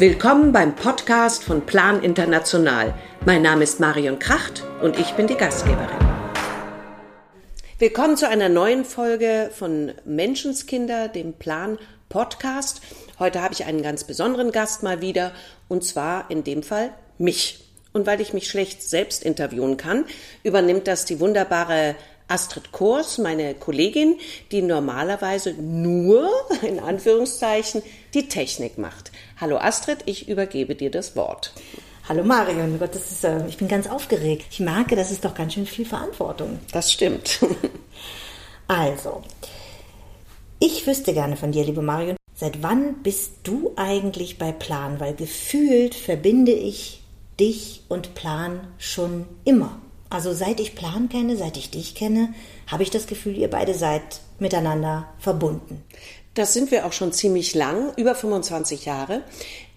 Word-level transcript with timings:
Willkommen 0.00 0.50
beim 0.50 0.76
Podcast 0.76 1.44
von 1.44 1.66
Plan 1.66 2.02
International. 2.02 2.94
Mein 3.26 3.42
Name 3.42 3.64
ist 3.64 3.80
Marion 3.80 4.18
Kracht 4.18 4.64
und 4.80 4.98
ich 4.98 5.12
bin 5.12 5.26
die 5.26 5.34
Gastgeberin. 5.34 5.98
Willkommen 7.78 8.16
zu 8.16 8.26
einer 8.26 8.48
neuen 8.48 8.86
Folge 8.86 9.50
von 9.52 9.92
Menschenskinder, 10.06 11.08
dem 11.08 11.34
Plan 11.34 11.76
Podcast. 12.08 12.80
Heute 13.18 13.42
habe 13.42 13.52
ich 13.52 13.66
einen 13.66 13.82
ganz 13.82 14.04
besonderen 14.04 14.52
Gast 14.52 14.82
mal 14.82 15.02
wieder 15.02 15.32
und 15.68 15.84
zwar 15.84 16.30
in 16.30 16.44
dem 16.44 16.62
Fall 16.62 16.94
mich. 17.18 17.62
Und 17.92 18.06
weil 18.06 18.22
ich 18.22 18.32
mich 18.32 18.48
schlecht 18.48 18.82
selbst 18.82 19.22
interviewen 19.22 19.76
kann, 19.76 20.06
übernimmt 20.42 20.86
das 20.86 21.04
die 21.04 21.20
wunderbare 21.20 21.94
Astrid 22.30 22.70
Kors, 22.70 23.18
meine 23.18 23.54
Kollegin, 23.54 24.16
die 24.52 24.62
normalerweise 24.62 25.52
nur, 25.54 26.30
in 26.62 26.78
Anführungszeichen, 26.78 27.82
die 28.14 28.28
Technik 28.28 28.78
macht. 28.78 29.10
Hallo 29.40 29.58
Astrid, 29.58 29.98
ich 30.06 30.28
übergebe 30.28 30.74
dir 30.74 30.90
das 30.90 31.16
Wort. 31.16 31.52
Hallo 32.08 32.24
Marion, 32.24 32.78
Gott, 32.78 32.94
das 32.94 33.10
ist, 33.10 33.24
äh, 33.24 33.46
ich 33.46 33.56
bin 33.56 33.68
ganz 33.68 33.88
aufgeregt. 33.88 34.46
Ich 34.50 34.60
merke, 34.60 34.96
das 34.96 35.10
ist 35.10 35.24
doch 35.24 35.34
ganz 35.34 35.54
schön 35.54 35.66
viel 35.66 35.84
Verantwortung. 35.84 36.60
Das 36.72 36.92
stimmt. 36.92 37.40
also, 38.68 39.22
ich 40.58 40.86
wüsste 40.86 41.12
gerne 41.12 41.36
von 41.36 41.52
dir, 41.52 41.64
liebe 41.64 41.82
Marion, 41.82 42.16
seit 42.34 42.62
wann 42.62 43.02
bist 43.02 43.32
du 43.42 43.72
eigentlich 43.76 44.38
bei 44.38 44.52
Plan? 44.52 45.00
Weil 45.00 45.14
gefühlt 45.14 45.94
verbinde 45.94 46.52
ich 46.52 47.02
dich 47.38 47.82
und 47.88 48.14
Plan 48.14 48.68
schon 48.78 49.26
immer. 49.44 49.80
Also 50.10 50.32
seit 50.32 50.58
ich 50.58 50.74
Plan 50.74 51.08
kenne, 51.08 51.36
seit 51.36 51.56
ich 51.56 51.70
dich 51.70 51.94
kenne, 51.94 52.34
habe 52.66 52.82
ich 52.82 52.90
das 52.90 53.06
Gefühl, 53.06 53.38
ihr 53.38 53.48
beide 53.48 53.74
seid 53.74 54.20
miteinander 54.40 55.08
verbunden. 55.20 55.84
Das 56.34 56.52
sind 56.52 56.72
wir 56.72 56.84
auch 56.84 56.92
schon 56.92 57.12
ziemlich 57.12 57.54
lang, 57.54 57.92
über 57.96 58.16
25 58.16 58.84
Jahre. 58.86 59.22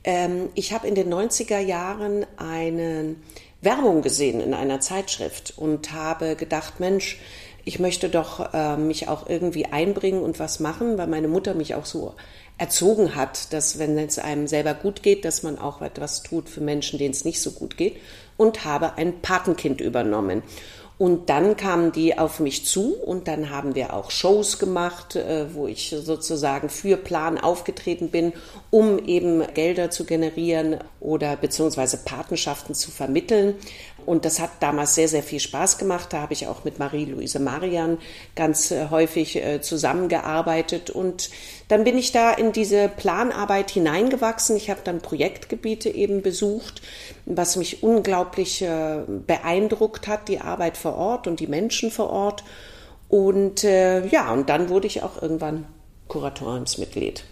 Ähm, 0.04 0.50
ich 0.56 0.74
habe 0.74 0.88
in 0.88 0.96
den 0.96 1.14
90er 1.14 1.60
Jahren 1.60 2.26
eine 2.38 3.16
Werbung 3.62 4.02
gesehen 4.02 4.42
in 4.42 4.56
einer 4.56 4.80
Zeitschrift 4.80 5.54
und 5.56 5.94
habe 5.94 6.36
gedacht, 6.36 6.80
Mensch, 6.80 7.20
ich 7.64 7.80
möchte 7.80 8.10
doch 8.10 8.54
äh, 8.54 8.76
mich 8.76 9.08
auch 9.08 9.30
irgendwie 9.30 9.68
einbringen 9.68 10.22
und 10.22 10.40
was 10.40 10.60
machen, 10.60 10.98
weil 10.98 11.08
meine 11.08 11.28
Mutter 11.28 11.54
mich 11.54 11.76
auch 11.76 11.86
so 11.86 12.16
erzogen 12.58 13.16
hat, 13.16 13.54
dass 13.54 13.80
wenn 13.80 13.98
es 13.98 14.20
einem 14.20 14.48
selber 14.48 14.74
gut 14.74 15.02
geht, 15.02 15.26
dass 15.26 15.44
man 15.44 15.58
auch 15.58 15.82
etwas 15.82 16.24
tut 16.24 16.50
für 16.50 16.62
Menschen, 16.62 17.00
denen 17.00 17.14
es 17.14 17.24
nicht 17.24 17.42
so 17.42 17.52
gut 17.52 17.78
geht 17.78 17.96
und 18.38 18.66
habe 18.66 18.98
ein 18.98 19.22
Patenkind 19.22 19.82
übernommen. 19.82 20.44
Und 21.00 21.30
dann 21.30 21.58
kamen 21.58 21.92
die 21.92 22.18
auf 22.18 22.40
mich 22.40 22.66
zu 22.66 22.96
und 22.96 23.28
dann 23.28 23.50
haben 23.50 23.74
wir 23.74 23.94
auch 23.94 24.12
Shows 24.12 24.60
gemacht, 24.60 25.16
äh, 25.16 25.54
wo 25.54 25.68
ich 25.68 25.94
sozusagen 26.02 26.70
für 26.70 26.98
Plan 26.98 27.40
aufgetreten 27.40 28.10
bin, 28.10 28.32
um 28.70 29.00
eben 29.00 29.44
Gelder 29.54 29.90
zu 29.90 30.06
generieren 30.06 30.78
oder 31.00 31.36
beziehungsweise 31.36 31.98
Patenschaften 31.98 32.76
zu 32.76 32.92
vermitteln. 32.92 33.56
Und 34.06 34.26
das 34.26 34.40
hat 34.40 34.52
damals 34.60 34.96
sehr, 34.96 35.08
sehr 35.08 35.24
viel 35.24 35.40
Spaß 35.40 35.78
gemacht. 35.78 36.12
Da 36.12 36.22
habe 36.22 36.34
ich 36.34 36.48
auch 36.48 36.64
mit 36.64 36.80
Marie-Louise 36.80 37.40
Marian 37.40 37.98
ganz 38.36 38.72
äh, 38.72 38.88
häufig 38.90 39.36
äh, 39.36 39.62
zusammengearbeitet. 39.62 40.90
Und 40.90 41.30
dann 41.68 41.84
bin 41.84 41.98
ich 41.98 42.12
da 42.12 42.32
in 42.32 42.52
diese 42.52 42.90
Planarbeit 42.90 43.72
hineingewachsen. 43.72 44.56
Ich 44.56 44.70
habe 44.70 44.82
dann 44.84 45.00
Projektgebiete 45.00 45.90
eben 45.90 46.22
besucht, 46.22 46.82
was 47.26 47.56
mich 47.56 47.84
unglaublich 47.84 48.62
äh, 48.62 49.00
beeindruckt 49.08 50.08
hat, 50.08 50.28
die 50.28 50.40
Arbeit 50.40 50.78
vor 50.78 50.96
Ort 50.96 51.28
und 51.28 51.40
die 51.40 51.48
Menschen 51.48 51.92
vor 51.92 52.10
Ort. 52.10 52.44
Und 53.10 53.62
ja, 53.62 54.34
und 54.34 54.50
dann 54.50 54.70
wurde 54.70 54.88
ich 54.88 55.04
auch 55.04 55.22
irgendwann 55.22 55.68
Kuratoriumsmitglied. 56.08 57.24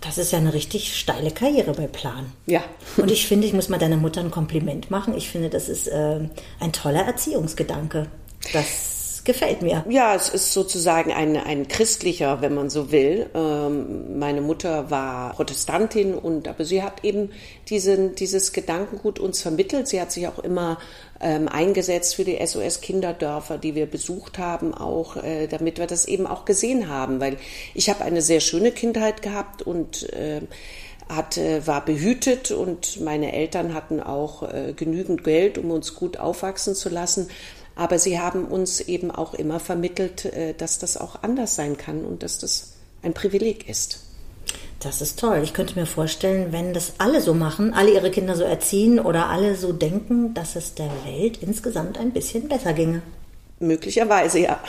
Das 0.00 0.16
ist 0.16 0.32
ja 0.32 0.38
eine 0.38 0.54
richtig 0.54 0.96
steile 0.96 1.30
Karriere 1.30 1.72
bei 1.72 1.86
Plan. 1.86 2.32
Ja. 2.46 2.62
Und 2.96 3.10
ich 3.10 3.26
finde, 3.26 3.46
ich 3.46 3.52
muss 3.52 3.68
mal 3.68 3.78
deiner 3.78 3.98
Mutter 3.98 4.20
ein 4.20 4.30
Kompliment 4.30 4.90
machen. 4.90 5.14
Ich 5.16 5.28
finde, 5.28 5.50
das 5.50 5.68
ist 5.68 5.88
äh, 5.88 6.20
ein 6.58 6.72
toller 6.72 7.04
Erziehungsgedanke. 7.04 8.06
Das 8.52 8.99
gefällt 9.24 9.62
mir. 9.62 9.84
Ja, 9.88 10.14
es 10.14 10.28
ist 10.28 10.52
sozusagen 10.52 11.12
ein, 11.12 11.36
ein 11.36 11.68
christlicher, 11.68 12.40
wenn 12.40 12.54
man 12.54 12.70
so 12.70 12.90
will. 12.92 13.28
Ähm, 13.34 14.18
meine 14.18 14.40
Mutter 14.40 14.90
war 14.90 15.34
Protestantin 15.34 16.14
und 16.14 16.48
aber 16.48 16.64
sie 16.64 16.82
hat 16.82 17.04
eben 17.04 17.30
diesen, 17.68 18.14
dieses 18.14 18.52
Gedankengut 18.52 19.18
uns 19.18 19.42
vermittelt. 19.42 19.88
Sie 19.88 20.00
hat 20.00 20.12
sich 20.12 20.28
auch 20.28 20.38
immer 20.38 20.78
ähm, 21.20 21.48
eingesetzt 21.48 22.16
für 22.16 22.24
die 22.24 22.38
SOS-Kinderdörfer, 22.44 23.58
die 23.58 23.74
wir 23.74 23.86
besucht 23.86 24.38
haben, 24.38 24.74
auch 24.74 25.16
äh, 25.16 25.46
damit 25.46 25.78
wir 25.78 25.86
das 25.86 26.06
eben 26.06 26.26
auch 26.26 26.44
gesehen 26.44 26.88
haben, 26.88 27.20
weil 27.20 27.36
ich 27.74 27.90
habe 27.90 28.04
eine 28.04 28.22
sehr 28.22 28.40
schöne 28.40 28.72
Kindheit 28.72 29.22
gehabt 29.22 29.62
und 29.62 30.10
äh, 30.12 30.40
hatte, 31.08 31.66
war 31.66 31.84
behütet 31.84 32.52
und 32.52 33.00
meine 33.00 33.32
Eltern 33.32 33.74
hatten 33.74 34.00
auch 34.00 34.42
äh, 34.42 34.72
genügend 34.74 35.24
Geld, 35.24 35.58
um 35.58 35.70
uns 35.70 35.94
gut 35.94 36.18
aufwachsen 36.18 36.74
zu 36.74 36.88
lassen. 36.88 37.28
Aber 37.80 37.98
sie 37.98 38.20
haben 38.20 38.44
uns 38.44 38.82
eben 38.82 39.10
auch 39.10 39.32
immer 39.32 39.58
vermittelt, 39.58 40.26
äh, 40.26 40.52
dass 40.52 40.78
das 40.78 40.98
auch 40.98 41.22
anders 41.22 41.56
sein 41.56 41.78
kann 41.78 42.04
und 42.04 42.22
dass 42.22 42.38
das 42.38 42.74
ein 43.02 43.14
Privileg 43.14 43.70
ist. 43.70 44.00
Das 44.80 45.00
ist 45.00 45.18
toll. 45.18 45.40
Ich 45.42 45.54
könnte 45.54 45.80
mir 45.80 45.86
vorstellen, 45.86 46.52
wenn 46.52 46.74
das 46.74 46.92
alle 46.98 47.22
so 47.22 47.32
machen, 47.32 47.72
alle 47.72 47.94
ihre 47.94 48.10
Kinder 48.10 48.36
so 48.36 48.44
erziehen 48.44 49.00
oder 49.00 49.30
alle 49.30 49.56
so 49.56 49.72
denken, 49.72 50.34
dass 50.34 50.56
es 50.56 50.74
der 50.74 50.90
Welt 51.06 51.38
insgesamt 51.40 51.96
ein 51.96 52.12
bisschen 52.12 52.48
besser 52.48 52.74
ginge. 52.74 53.00
Möglicherweise, 53.60 54.40
ja. 54.40 54.60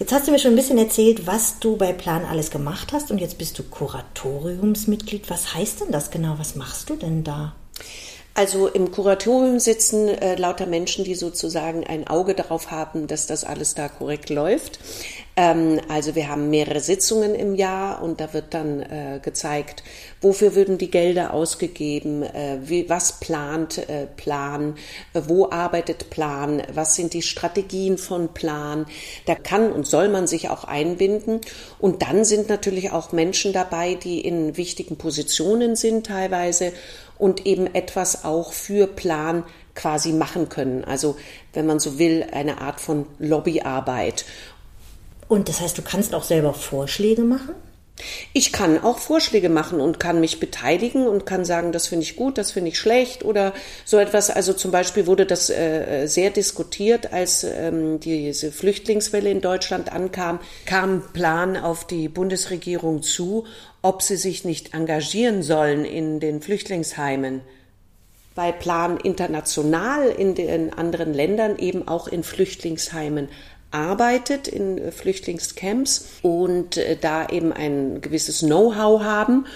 Jetzt 0.00 0.12
hast 0.12 0.26
du 0.26 0.32
mir 0.32 0.40
schon 0.40 0.54
ein 0.54 0.56
bisschen 0.56 0.78
erzählt, 0.78 1.28
was 1.28 1.60
du 1.60 1.76
bei 1.76 1.92
Plan 1.92 2.24
alles 2.24 2.50
gemacht 2.50 2.92
hast 2.92 3.12
und 3.12 3.18
jetzt 3.18 3.38
bist 3.38 3.56
du 3.60 3.62
Kuratoriumsmitglied. 3.62 5.30
Was 5.30 5.54
heißt 5.54 5.82
denn 5.82 5.92
das 5.92 6.10
genau? 6.10 6.34
Was 6.38 6.56
machst 6.56 6.90
du 6.90 6.96
denn 6.96 7.22
da? 7.22 7.54
Also 8.34 8.66
im 8.66 8.90
Kuratorium 8.90 9.58
sitzen 9.58 10.08
äh, 10.08 10.36
lauter 10.36 10.64
Menschen, 10.64 11.04
die 11.04 11.14
sozusagen 11.14 11.84
ein 11.84 12.06
Auge 12.06 12.34
darauf 12.34 12.70
haben, 12.70 13.06
dass 13.06 13.26
das 13.26 13.44
alles 13.44 13.74
da 13.74 13.88
korrekt 13.88 14.30
läuft. 14.30 14.78
Ähm, 15.36 15.80
also 15.88 16.14
wir 16.14 16.28
haben 16.28 16.48
mehrere 16.48 16.80
Sitzungen 16.80 17.34
im 17.34 17.54
Jahr 17.54 18.02
und 18.02 18.20
da 18.20 18.32
wird 18.32 18.54
dann 18.54 18.80
äh, 18.80 19.20
gezeigt, 19.22 19.82
wofür 20.22 20.54
würden 20.54 20.78
die 20.78 20.90
Gelder 20.90 21.34
ausgegeben, 21.34 22.22
äh, 22.22 22.58
wie, 22.64 22.88
was 22.88 23.20
plant 23.20 23.76
äh, 23.88 24.06
Plan, 24.06 24.76
wo 25.12 25.50
arbeitet 25.50 26.08
Plan, 26.08 26.62
was 26.72 26.96
sind 26.96 27.12
die 27.12 27.22
Strategien 27.22 27.98
von 27.98 28.32
Plan. 28.32 28.86
Da 29.26 29.34
kann 29.34 29.72
und 29.72 29.86
soll 29.86 30.08
man 30.08 30.26
sich 30.26 30.48
auch 30.48 30.64
einbinden. 30.64 31.42
Und 31.78 32.00
dann 32.00 32.24
sind 32.24 32.48
natürlich 32.48 32.92
auch 32.92 33.12
Menschen 33.12 33.52
dabei, 33.52 33.94
die 33.94 34.22
in 34.22 34.56
wichtigen 34.56 34.96
Positionen 34.96 35.76
sind 35.76 36.06
teilweise 36.06 36.72
und 37.22 37.46
eben 37.46 37.72
etwas 37.72 38.24
auch 38.24 38.52
für 38.52 38.88
Plan 38.88 39.44
quasi 39.76 40.12
machen 40.12 40.48
können. 40.48 40.84
Also 40.84 41.16
wenn 41.52 41.66
man 41.66 41.78
so 41.78 42.00
will, 42.00 42.26
eine 42.32 42.60
Art 42.60 42.80
von 42.80 43.06
Lobbyarbeit. 43.20 44.24
Und 45.28 45.48
das 45.48 45.60
heißt, 45.60 45.78
du 45.78 45.82
kannst 45.82 46.16
auch 46.16 46.24
selber 46.24 46.52
Vorschläge 46.52 47.22
machen? 47.22 47.54
Ich 48.32 48.52
kann 48.52 48.82
auch 48.82 48.98
Vorschläge 48.98 49.48
machen 49.48 49.80
und 49.80 50.00
kann 50.00 50.18
mich 50.18 50.40
beteiligen 50.40 51.06
und 51.06 51.24
kann 51.24 51.44
sagen, 51.44 51.70
das 51.70 51.86
finde 51.86 52.02
ich 52.02 52.16
gut, 52.16 52.38
das 52.38 52.50
finde 52.50 52.70
ich 52.70 52.78
schlecht 52.78 53.24
oder 53.24 53.52
so 53.84 53.98
etwas. 53.98 54.28
Also 54.28 54.52
zum 54.52 54.72
Beispiel 54.72 55.06
wurde 55.06 55.24
das 55.24 55.48
äh, 55.48 56.06
sehr 56.08 56.30
diskutiert, 56.30 57.12
als 57.12 57.44
ähm, 57.44 58.00
diese 58.00 58.50
Flüchtlingswelle 58.50 59.30
in 59.30 59.40
Deutschland 59.40 59.92
ankam, 59.92 60.40
kam 60.66 61.02
Plan 61.12 61.56
auf 61.56 61.86
die 61.86 62.08
Bundesregierung 62.08 63.02
zu, 63.02 63.44
ob 63.82 64.02
sie 64.02 64.16
sich 64.16 64.44
nicht 64.44 64.74
engagieren 64.74 65.42
sollen 65.42 65.84
in 65.84 66.20
den 66.20 66.40
Flüchtlingsheimen 66.40 67.42
weil 68.34 68.54
Plan 68.54 68.96
international 68.96 70.08
in 70.08 70.34
den 70.34 70.72
anderen 70.72 71.12
Ländern 71.12 71.58
eben 71.58 71.86
auch 71.86 72.08
in 72.08 72.22
Flüchtlingsheimen 72.22 73.28
arbeitet 73.72 74.48
in 74.48 74.92
Flüchtlingscamps 74.92 76.06
und 76.22 76.76
äh, 76.76 76.96
da 76.96 77.26
eben 77.28 77.52
ein 77.52 78.00
gewisses 78.00 78.40
Know-how 78.40 79.02
haben 79.02 79.46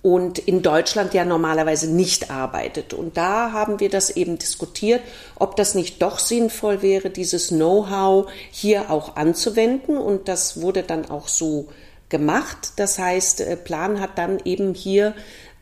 und 0.00 0.38
in 0.38 0.62
Deutschland 0.62 1.12
ja 1.12 1.24
normalerweise 1.24 1.90
nicht 1.90 2.30
arbeitet. 2.30 2.94
Und 2.94 3.16
da 3.16 3.52
haben 3.52 3.78
wir 3.80 3.90
das 3.90 4.10
eben 4.10 4.38
diskutiert, 4.38 5.02
ob 5.34 5.56
das 5.56 5.74
nicht 5.74 6.00
doch 6.00 6.18
sinnvoll 6.18 6.82
wäre, 6.82 7.10
dieses 7.10 7.48
Know-how 7.48 8.30
hier 8.50 8.90
auch 8.90 9.16
anzuwenden. 9.16 9.98
Und 9.98 10.28
das 10.28 10.62
wurde 10.62 10.82
dann 10.82 11.10
auch 11.10 11.28
so 11.28 11.68
gemacht. 12.08 12.72
Das 12.76 12.98
heißt, 12.98 13.40
äh, 13.40 13.56
Plan 13.56 14.00
hat 14.00 14.18
dann 14.18 14.38
eben 14.44 14.74
hier 14.74 15.14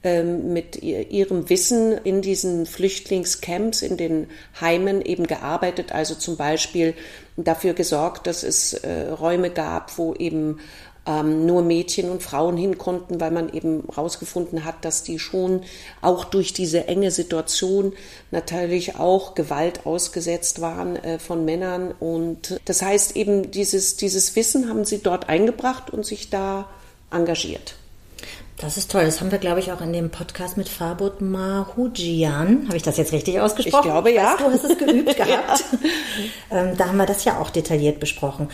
ähm, 0.02 0.52
mit 0.52 0.82
ihrem 0.82 1.50
Wissen 1.50 1.92
in 1.92 2.22
diesen 2.22 2.66
Flüchtlingscamps, 2.66 3.82
in 3.82 3.96
den 3.96 4.28
Heimen 4.60 5.02
eben 5.02 5.26
gearbeitet. 5.26 5.92
Also 5.92 6.14
zum 6.14 6.36
Beispiel 6.36 6.94
dafür 7.36 7.74
gesorgt, 7.74 8.26
dass 8.26 8.42
es 8.42 8.74
äh, 8.74 9.08
Räume 9.08 9.50
gab, 9.50 9.98
wo 9.98 10.14
eben 10.14 10.60
ähm, 11.06 11.46
nur 11.46 11.62
Mädchen 11.62 12.10
und 12.10 12.22
Frauen 12.22 12.56
hin 12.56 12.78
konnten, 12.78 13.20
weil 13.20 13.30
man 13.30 13.52
eben 13.52 13.84
herausgefunden 13.88 14.64
hat, 14.64 14.84
dass 14.84 15.02
die 15.02 15.18
schon 15.18 15.62
auch 16.02 16.24
durch 16.24 16.52
diese 16.52 16.88
enge 16.88 17.10
Situation 17.10 17.92
natürlich 18.30 18.96
auch 18.96 19.34
Gewalt 19.34 19.86
ausgesetzt 19.86 20.60
waren 20.60 20.96
äh, 20.96 21.18
von 21.18 21.44
Männern. 21.44 21.92
Und 21.98 22.60
das 22.64 22.82
heißt 22.82 23.16
eben, 23.16 23.50
dieses, 23.50 23.96
dieses 23.96 24.34
Wissen 24.36 24.68
haben 24.68 24.84
sie 24.84 24.98
dort 24.98 25.28
eingebracht 25.28 25.90
und 25.90 26.04
sich 26.04 26.30
da 26.30 26.68
engagiert. 27.10 27.76
Das 28.58 28.78
ist 28.78 28.90
toll. 28.90 29.04
Das 29.04 29.20
haben 29.20 29.30
wir, 29.30 29.38
glaube 29.38 29.60
ich, 29.60 29.70
auch 29.70 29.82
in 29.82 29.92
dem 29.92 30.10
Podcast 30.10 30.56
mit 30.56 30.68
Fabut 30.68 31.20
Mahujian. 31.20 32.64
Habe 32.66 32.76
ich 32.78 32.82
das 32.82 32.96
jetzt 32.96 33.12
richtig 33.12 33.38
ausgesprochen? 33.38 33.84
Ich 33.84 33.92
glaube, 33.92 34.12
ja. 34.12 34.32
Weißt, 34.32 34.40
du 34.40 34.44
hast 34.46 34.64
es 34.64 34.78
geübt 34.78 35.16
gehabt. 35.16 35.64
ja. 36.50 36.58
ähm, 36.58 36.76
da 36.76 36.86
haben 36.86 36.96
wir 36.96 37.04
das 37.04 37.24
ja 37.24 37.38
auch 37.38 37.50
detailliert 37.50 38.00
besprochen. 38.00 38.48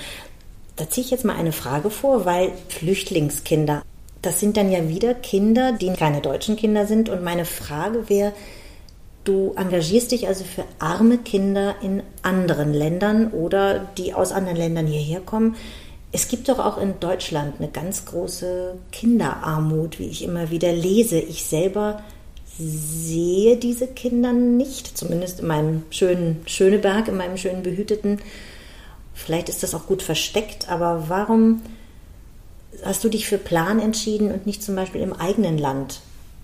Da 0.76 0.88
ziehe 0.88 1.04
ich 1.04 1.10
jetzt 1.10 1.24
mal 1.24 1.36
eine 1.36 1.52
Frage 1.52 1.90
vor, 1.90 2.24
weil 2.24 2.52
Flüchtlingskinder, 2.68 3.82
das 4.22 4.40
sind 4.40 4.56
dann 4.56 4.70
ja 4.70 4.88
wieder 4.88 5.14
Kinder, 5.14 5.72
die 5.72 5.92
keine 5.92 6.20
deutschen 6.20 6.56
Kinder 6.56 6.86
sind. 6.86 7.08
Und 7.08 7.22
meine 7.22 7.44
Frage 7.44 8.08
wäre, 8.08 8.32
du 9.24 9.52
engagierst 9.56 10.12
dich 10.12 10.28
also 10.28 10.44
für 10.44 10.64
arme 10.78 11.18
Kinder 11.18 11.76
in 11.82 12.02
anderen 12.22 12.72
Ländern 12.72 13.32
oder 13.32 13.80
die 13.98 14.14
aus 14.14 14.32
anderen 14.32 14.56
Ländern 14.56 14.86
hierher 14.86 15.20
kommen. 15.20 15.56
Es 16.12 16.28
gibt 16.28 16.48
doch 16.48 16.58
auch 16.58 16.78
in 16.78 17.00
Deutschland 17.00 17.54
eine 17.58 17.68
ganz 17.68 18.04
große 18.04 18.74
Kinderarmut, 18.92 19.98
wie 19.98 20.08
ich 20.08 20.22
immer 20.22 20.50
wieder 20.50 20.72
lese. 20.72 21.18
Ich 21.18 21.44
selber 21.44 22.02
sehe 22.58 23.56
diese 23.56 23.86
Kinder 23.86 24.32
nicht, 24.32 24.96
zumindest 24.96 25.40
in 25.40 25.46
meinem 25.46 25.82
schönen 25.90 26.42
Schöneberg, 26.46 27.08
in 27.08 27.16
meinem 27.16 27.38
schönen 27.38 27.62
behüteten. 27.62 28.20
Vielleicht 29.14 29.48
ist 29.48 29.62
das 29.62 29.74
auch 29.74 29.86
gut 29.86 30.02
versteckt, 30.02 30.68
aber 30.68 31.08
warum 31.08 31.62
hast 32.84 33.04
du 33.04 33.08
dich 33.08 33.26
für 33.26 33.38
Plan 33.38 33.78
entschieden 33.78 34.32
und 34.32 34.46
nicht 34.46 34.62
zum 34.62 34.74
Beispiel 34.74 35.00
im 35.00 35.12
eigenen 35.12 35.58
Land 35.58 36.00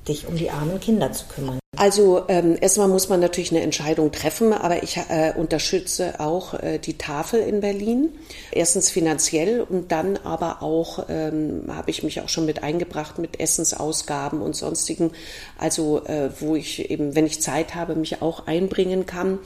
dich 0.06 0.26
um 0.26 0.37
die 0.37 0.50
armen 0.50 0.81
Kinder 0.81 1.12
zu 1.12 1.26
kümmern? 1.26 1.59
Also 1.76 2.25
ähm, 2.26 2.56
erstmal 2.61 2.88
muss 2.88 3.09
man 3.09 3.20
natürlich 3.20 3.53
eine 3.53 3.61
Entscheidung 3.61 4.11
treffen, 4.11 4.53
aber 4.53 4.82
ich 4.82 4.97
äh, 4.97 5.32
unterstütze 5.37 6.19
auch 6.19 6.55
äh, 6.55 6.79
die 6.79 6.99
Tafel 6.99 7.41
in 7.41 7.61
Berlin. 7.61 8.09
Erstens 8.50 8.91
finanziell 8.91 9.61
und 9.61 9.93
dann 9.93 10.17
aber 10.17 10.62
auch 10.62 11.06
ähm, 11.09 11.64
habe 11.69 11.91
ich 11.91 12.03
mich 12.03 12.21
auch 12.21 12.29
schon 12.29 12.47
mit 12.47 12.64
eingebracht 12.64 13.19
mit 13.19 13.38
Essensausgaben 13.38 14.43
und 14.43 14.56
sonstigen, 14.56 15.12
also 15.56 16.05
äh, 16.05 16.31
wo 16.41 16.56
ich 16.56 16.91
eben, 16.91 17.14
wenn 17.14 17.26
ich 17.26 17.41
Zeit 17.41 17.76
habe, 17.76 17.94
mich 17.94 18.23
auch 18.23 18.49
einbringen 18.49 19.06
kann. 19.06 19.38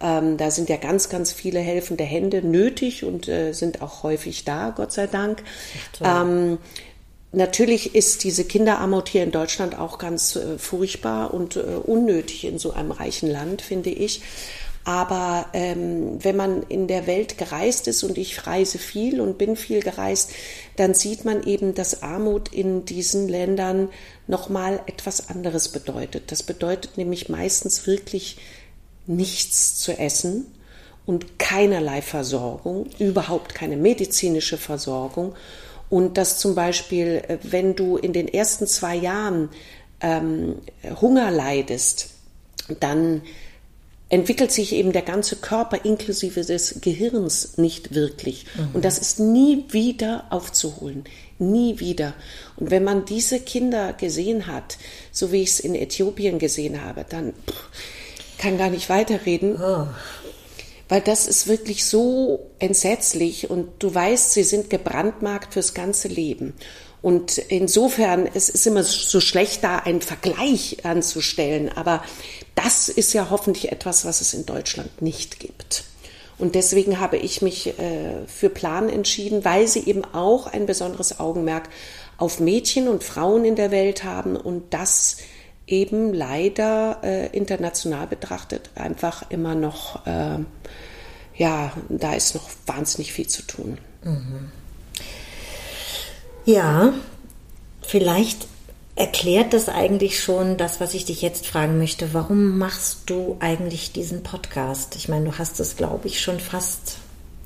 Ähm, 0.00 0.36
da 0.36 0.50
sind 0.50 0.68
ja 0.68 0.76
ganz, 0.76 1.08
ganz 1.08 1.32
viele 1.32 1.60
helfende 1.60 2.04
Hände 2.04 2.42
nötig 2.42 3.04
und 3.04 3.28
äh, 3.28 3.52
sind 3.52 3.82
auch 3.82 4.02
häufig 4.02 4.44
da, 4.44 4.70
Gott 4.70 4.92
sei 4.92 5.06
Dank. 5.06 5.42
Ähm, 6.02 6.58
Natürlich 7.32 7.94
ist 7.94 8.24
diese 8.24 8.44
Kinderarmut 8.44 9.08
hier 9.08 9.22
in 9.22 9.30
Deutschland 9.30 9.78
auch 9.78 9.98
ganz 9.98 10.34
äh, 10.34 10.58
furchtbar 10.58 11.32
und 11.32 11.54
äh, 11.54 11.60
unnötig 11.60 12.44
in 12.44 12.58
so 12.58 12.72
einem 12.72 12.90
reichen 12.90 13.30
Land, 13.30 13.62
finde 13.62 13.90
ich. 13.90 14.22
Aber 14.82 15.46
ähm, 15.52 16.18
wenn 16.24 16.36
man 16.36 16.64
in 16.64 16.88
der 16.88 17.06
Welt 17.06 17.38
gereist 17.38 17.86
ist 17.86 18.02
und 18.02 18.18
ich 18.18 18.46
reise 18.46 18.78
viel 18.78 19.20
und 19.20 19.38
bin 19.38 19.54
viel 19.54 19.80
gereist, 19.80 20.32
dann 20.76 20.94
sieht 20.94 21.24
man 21.24 21.44
eben, 21.44 21.74
dass 21.74 22.02
Armut 22.02 22.52
in 22.52 22.84
diesen 22.84 23.28
Ländern 23.28 23.90
nochmal 24.26 24.80
etwas 24.86 25.28
anderes 25.28 25.68
bedeutet. 25.68 26.32
Das 26.32 26.42
bedeutet 26.42 26.96
nämlich 26.96 27.28
meistens 27.28 27.86
wirklich 27.86 28.38
nichts 29.06 29.76
zu 29.76 29.96
essen 29.98 30.46
und 31.06 31.38
keinerlei 31.38 32.02
Versorgung, 32.02 32.86
überhaupt 32.98 33.54
keine 33.54 33.76
medizinische 33.76 34.58
Versorgung. 34.58 35.34
Und 35.88 36.18
dass 36.18 36.38
zum 36.38 36.54
Beispiel, 36.54 37.22
äh, 37.26 37.38
wenn 37.42 37.74
du 37.74 37.96
in 37.96 38.12
den 38.12 38.28
ersten 38.28 38.66
zwei 38.66 38.94
Jahren 38.94 39.48
ähm, 40.00 40.56
Hunger 41.00 41.30
leidest, 41.30 42.10
dann 42.78 43.22
entwickelt 44.08 44.50
sich 44.50 44.72
eben 44.72 44.92
der 44.92 45.02
ganze 45.02 45.36
Körper 45.36 45.84
inklusive 45.84 46.44
des 46.44 46.80
Gehirns 46.80 47.58
nicht 47.58 47.94
wirklich. 47.94 48.44
Mhm. 48.56 48.68
Und 48.74 48.84
das 48.84 48.98
ist 48.98 49.20
nie 49.20 49.64
wieder 49.70 50.26
aufzuholen. 50.30 51.04
Nie 51.38 51.78
wieder. 51.78 52.14
Und 52.56 52.70
wenn 52.70 52.84
man 52.84 53.04
diese 53.04 53.40
Kinder 53.40 53.92
gesehen 53.92 54.46
hat, 54.46 54.78
so 55.12 55.32
wie 55.32 55.42
ich 55.42 55.50
es 55.50 55.60
in 55.60 55.74
Äthiopien 55.74 56.38
gesehen 56.38 56.84
habe, 56.84 57.06
dann 57.08 57.32
pff, 57.32 57.70
kann 58.40 58.58
gar 58.58 58.70
nicht 58.70 58.88
weiterreden. 58.88 59.56
Oh 59.62 59.86
weil 60.90 61.00
das 61.00 61.28
ist 61.28 61.46
wirklich 61.46 61.84
so 61.84 62.50
entsetzlich 62.58 63.48
und 63.48 63.68
du 63.78 63.94
weißt, 63.94 64.32
sie 64.32 64.42
sind 64.42 64.70
gebrandmarkt 64.70 65.54
fürs 65.54 65.72
ganze 65.72 66.08
Leben. 66.08 66.52
Und 67.00 67.38
insofern, 67.38 68.28
es 68.34 68.48
ist 68.48 68.66
immer 68.66 68.82
so 68.82 69.20
schlecht, 69.20 69.62
da 69.62 69.78
einen 69.78 70.02
Vergleich 70.02 70.84
anzustellen, 70.84 71.70
aber 71.74 72.02
das 72.56 72.88
ist 72.88 73.12
ja 73.12 73.30
hoffentlich 73.30 73.70
etwas, 73.70 74.04
was 74.04 74.20
es 74.20 74.34
in 74.34 74.44
Deutschland 74.44 75.00
nicht 75.00 75.38
gibt. 75.38 75.84
Und 76.38 76.56
deswegen 76.56 76.98
habe 76.98 77.18
ich 77.18 77.40
mich 77.40 77.78
äh, 77.78 78.26
für 78.26 78.50
Plan 78.50 78.88
entschieden, 78.88 79.44
weil 79.44 79.68
sie 79.68 79.86
eben 79.86 80.04
auch 80.04 80.48
ein 80.48 80.66
besonderes 80.66 81.20
Augenmerk 81.20 81.68
auf 82.18 82.40
Mädchen 82.40 82.88
und 82.88 83.04
Frauen 83.04 83.44
in 83.44 83.54
der 83.54 83.70
Welt 83.70 84.02
haben 84.02 84.36
und 84.36 84.74
das 84.74 85.18
eben 85.70 86.12
leider 86.12 86.98
äh, 87.02 87.26
international 87.36 88.06
betrachtet 88.06 88.70
einfach 88.74 89.30
immer 89.30 89.54
noch 89.54 90.06
äh, 90.06 90.38
ja, 91.40 91.72
da 91.88 92.12
ist 92.12 92.34
noch 92.34 92.50
wahnsinnig 92.66 93.14
viel 93.14 93.26
zu 93.26 93.40
tun. 93.42 93.78
Mhm. 94.04 94.50
Ja, 96.44 96.92
vielleicht 97.80 98.46
erklärt 98.94 99.54
das 99.54 99.70
eigentlich 99.70 100.22
schon 100.22 100.58
das, 100.58 100.80
was 100.80 100.92
ich 100.92 101.06
dich 101.06 101.22
jetzt 101.22 101.46
fragen 101.46 101.78
möchte. 101.78 102.12
Warum 102.12 102.58
machst 102.58 103.04
du 103.06 103.38
eigentlich 103.40 103.92
diesen 103.92 104.22
Podcast? 104.22 104.96
Ich 104.96 105.08
meine, 105.08 105.24
du 105.24 105.38
hast 105.38 105.58
es, 105.60 105.76
glaube 105.76 106.08
ich, 106.08 106.20
schon 106.20 106.40
fast 106.40 106.98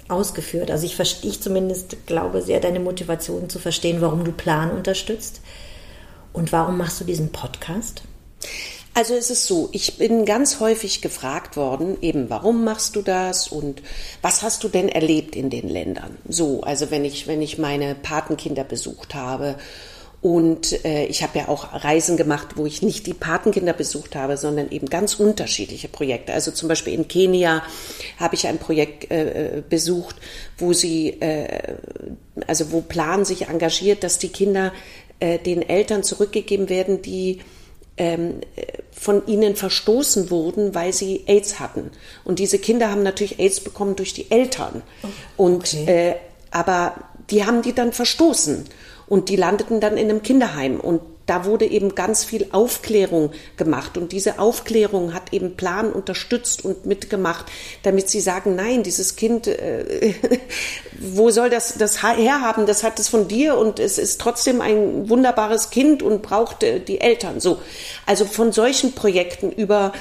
ausgeführt. 0.09 0.73
Also 0.73 0.87
ich 0.87 0.97
verstehe 0.97 1.31
ich 1.31 1.41
zumindest, 1.41 2.07
glaube 2.07 2.43
sehr, 2.43 2.59
deine 2.59 2.81
Motivation 2.81 3.49
zu 3.49 3.61
verstehen, 3.61 4.01
warum 4.01 4.25
du 4.25 4.33
Plan 4.33 4.73
unterstützt. 4.73 5.41
Und 6.33 6.51
warum 6.51 6.79
machst 6.79 7.01
du 7.01 7.05
diesen 7.05 7.31
Podcast? 7.31 8.03
Also 8.97 9.15
es 9.15 9.29
ist 9.29 9.47
so, 9.47 9.69
ich 9.73 9.99
bin 9.99 10.25
ganz 10.25 10.61
häufig 10.61 11.03
gefragt 11.03 11.57
worden, 11.57 11.97
eben 12.01 12.31
warum 12.31 12.63
machst 12.63 12.95
du 12.95 13.03
das 13.03 13.49
und 13.49 13.83
was 14.23 14.43
hast 14.43 14.63
du 14.63 14.69
denn 14.69 14.89
erlebt 14.89 15.35
in 15.35 15.51
den 15.51 15.69
Ländern? 15.69 16.17
So, 16.29 16.63
also 16.63 16.93
wenn 16.93 17.05
ich, 17.05 17.27
wenn 17.27 17.43
ich 17.43 17.59
meine 17.59 17.97
Patenkinder 17.97 18.63
besucht 18.63 19.17
habe 19.17 19.57
und 20.23 20.85
äh, 20.85 21.07
ich 21.07 21.25
habe 21.25 21.39
ja 21.41 21.49
auch 21.49 21.85
Reisen 21.85 22.17
gemacht, 22.17 22.51
wo 22.55 22.67
ich 22.67 22.83
nicht 22.83 23.09
die 23.09 23.15
Patenkinder 23.15 23.73
besucht 23.73 24.15
habe, 24.15 24.37
sondern 24.37 24.71
eben 24.71 24.89
ganz 24.89 25.15
unterschiedliche 25.15 25.89
Projekte. 25.89 26.33
Also 26.33 26.53
zum 26.53 26.69
Beispiel 26.69 26.95
in 26.95 27.09
Kenia 27.09 27.65
habe 28.19 28.37
ich 28.37 28.47
ein 28.47 28.59
Projekt 28.59 29.11
äh, 29.11 29.63
besucht, 29.69 30.17
wo 30.57 30.73
sie, 30.73 31.21
äh, 31.21 31.75
also 32.47 32.71
wo 32.71 32.81
Plan 32.81 33.25
sich 33.25 33.49
engagiert, 33.49 34.05
dass 34.05 34.19
die 34.19 34.31
Kinder 34.31 34.73
äh, 35.19 35.39
den 35.41 35.69
Eltern 35.69 36.05
zurückgegeben 36.05 36.69
werden, 36.69 37.03
die 37.03 37.41
ähm, 37.97 38.41
von 38.93 39.27
ihnen 39.27 39.57
verstoßen 39.57 40.31
wurden, 40.31 40.75
weil 40.75 40.93
sie 40.93 41.25
AIDS 41.27 41.61
hatten. 41.61 41.91
Und 42.25 42.39
diese 42.39 42.59
Kinder 42.59 42.91
haben 42.91 43.03
natürlich 43.03 43.39
AIDS 43.39 43.61
bekommen 43.61 43.97
durch 43.97 44.15
die 44.15 44.31
Eltern. 44.31 44.83
Und 45.37 45.75
okay. 45.75 45.85
äh, 45.87 46.15
aber 46.51 46.95
die 47.31 47.45
haben 47.45 47.63
die 47.63 47.73
dann 47.73 47.93
verstoßen 47.93 48.65
und 49.07 49.29
die 49.29 49.37
landeten 49.37 49.81
dann 49.81 49.97
in 49.97 50.09
einem 50.09 50.23
Kinderheim 50.23 50.81
und 50.81 51.01
da 51.27 51.45
wurde 51.45 51.67
eben 51.67 51.95
ganz 51.95 52.25
viel 52.25 52.47
Aufklärung 52.53 53.33
gemacht 53.57 53.97
und 53.97 54.13
diese 54.13 54.39
Aufklärung 54.39 55.15
hat 55.15 55.33
eben 55.33 55.57
Plan 55.57 55.93
unterstützt 55.93 56.65
und 56.65 56.87
mitgemacht, 56.87 57.47
damit 57.83 58.11
sie 58.11 58.21
sagen, 58.21 58.55
nein, 58.57 58.83
dieses 58.83 59.17
Kind, 59.17 59.47
äh, 59.47 60.15
wo 60.99 61.31
soll 61.31 61.51
das 61.51 61.79
das 61.79 62.03
herhaben? 62.03 62.67
Das 62.67 62.85
hat 62.85 62.99
es 62.99 63.09
von 63.09 63.29
dir 63.29 63.57
und 63.57 63.79
es 63.79 63.99
ist 63.99 64.21
trotzdem 64.21 64.61
ein 64.61 65.09
wunderbares 65.09 65.71
Kind 65.71 66.03
und 66.03 66.23
braucht 66.23 66.63
äh, 66.63 66.81
die 66.81 67.01
Eltern. 67.01 67.41
So, 67.41 67.59
also 68.07 68.25
von 68.25 68.53
solchen 68.53 68.93
Projekten 68.93 69.51
über 69.51 69.93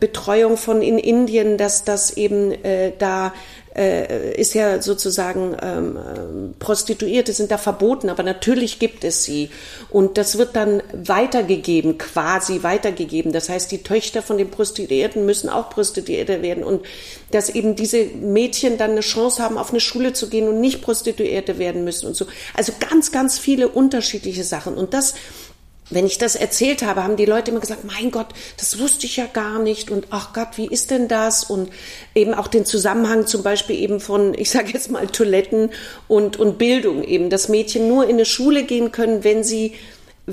Betreuung 0.00 0.56
von 0.56 0.82
in 0.82 0.98
Indien, 0.98 1.58
dass 1.58 1.84
das 1.84 2.16
eben 2.16 2.52
äh, 2.64 2.92
da 2.98 3.32
äh, 3.76 4.34
ist 4.34 4.54
ja 4.54 4.82
sozusagen 4.82 5.56
ähm, 5.62 5.96
ähm, 5.96 6.54
Prostituierte 6.58 7.32
sind 7.32 7.50
da 7.50 7.58
verboten, 7.58 8.08
aber 8.08 8.22
natürlich 8.22 8.78
gibt 8.78 9.04
es 9.04 9.24
sie 9.24 9.50
und 9.90 10.18
das 10.18 10.38
wird 10.38 10.56
dann 10.56 10.82
weitergegeben, 10.92 11.96
quasi 11.98 12.62
weitergegeben. 12.62 13.32
Das 13.32 13.48
heißt, 13.48 13.70
die 13.70 13.82
Töchter 13.82 14.22
von 14.22 14.38
den 14.38 14.50
Prostituierten 14.50 15.24
müssen 15.24 15.48
auch 15.48 15.70
Prostituierte 15.70 16.42
werden 16.42 16.64
und 16.64 16.84
dass 17.30 17.48
eben 17.48 17.76
diese 17.76 18.04
Mädchen 18.04 18.76
dann 18.76 18.92
eine 18.92 19.00
Chance 19.00 19.42
haben, 19.42 19.56
auf 19.56 19.70
eine 19.70 19.80
Schule 19.80 20.12
zu 20.12 20.28
gehen 20.28 20.48
und 20.48 20.60
nicht 20.60 20.82
Prostituierte 20.82 21.58
werden 21.58 21.84
müssen 21.84 22.06
und 22.06 22.16
so. 22.16 22.26
Also 22.54 22.72
ganz, 22.80 23.12
ganz 23.12 23.38
viele 23.38 23.68
unterschiedliche 23.68 24.44
Sachen 24.44 24.74
und 24.74 24.94
das 24.94 25.14
wenn 25.90 26.06
ich 26.06 26.18
das 26.18 26.36
erzählt 26.36 26.82
habe, 26.82 27.04
haben 27.04 27.16
die 27.16 27.24
Leute 27.24 27.50
immer 27.50 27.60
gesagt, 27.60 27.84
mein 27.84 28.10
Gott, 28.10 28.28
das 28.56 28.78
wusste 28.78 29.06
ich 29.06 29.16
ja 29.16 29.26
gar 29.26 29.58
nicht 29.58 29.90
und 29.90 30.06
ach 30.10 30.32
Gott, 30.32 30.56
wie 30.56 30.66
ist 30.66 30.90
denn 30.90 31.08
das? 31.08 31.44
Und 31.44 31.70
eben 32.14 32.32
auch 32.34 32.46
den 32.46 32.64
Zusammenhang 32.64 33.26
zum 33.26 33.42
Beispiel 33.42 33.76
eben 33.76 34.00
von, 34.00 34.34
ich 34.38 34.50
sage 34.50 34.70
jetzt 34.72 34.90
mal, 34.90 35.06
Toiletten 35.06 35.70
und, 36.08 36.36
und 36.36 36.58
Bildung 36.58 37.02
eben, 37.02 37.30
dass 37.30 37.48
Mädchen 37.48 37.88
nur 37.88 38.04
in 38.04 38.10
eine 38.10 38.24
Schule 38.24 38.64
gehen 38.64 38.92
können, 38.92 39.24
wenn 39.24 39.44
sie 39.44 39.74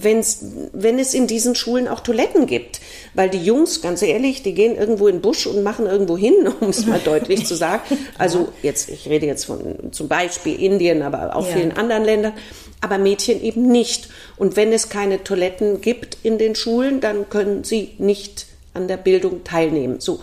wenn's, 0.04 0.46
wenn 0.74 1.00
es 1.00 1.14
in 1.14 1.28
diesen 1.28 1.56
Schulen 1.56 1.88
auch 1.88 2.00
Toiletten 2.02 2.46
gibt. 2.46 2.80
Weil 3.14 3.30
die 3.30 3.44
Jungs, 3.44 3.82
ganz 3.82 4.02
ehrlich, 4.02 4.44
die 4.44 4.54
gehen 4.54 4.76
irgendwo 4.76 5.08
in 5.08 5.18
den 5.18 5.22
Busch 5.22 5.48
und 5.48 5.64
machen 5.64 5.86
irgendwo 5.86 6.18
hin, 6.18 6.48
um 6.60 6.70
es 6.70 6.86
mal 6.86 7.00
deutlich 7.00 7.46
zu 7.46 7.56
sagen. 7.56 7.84
Also 8.18 8.50
jetzt, 8.62 8.90
ich 8.90 9.08
rede 9.08 9.26
jetzt 9.26 9.46
von 9.46 9.92
zum 9.92 10.08
Beispiel 10.08 10.62
Indien, 10.62 11.02
aber 11.02 11.36
auch 11.36 11.48
ja. 11.48 11.56
vielen 11.56 11.72
anderen 11.74 12.04
Ländern, 12.04 12.34
aber 12.82 12.98
Mädchen 12.98 13.42
eben 13.42 13.68
nicht. 13.68 14.10
Und 14.38 14.56
wenn 14.56 14.72
es 14.72 14.90
keine 14.90 15.24
Toiletten 15.24 15.82
gibt 15.82 16.18
in 16.24 16.38
den 16.38 16.56
Schulen, 16.56 17.02
dann 17.02 17.30
können 17.30 17.64
sie 17.64 17.94
nicht 17.98 18.46
an 18.74 18.88
der 18.88 18.98
Bildung 18.98 19.44
teilnehmen. 19.44 20.00
So. 20.00 20.20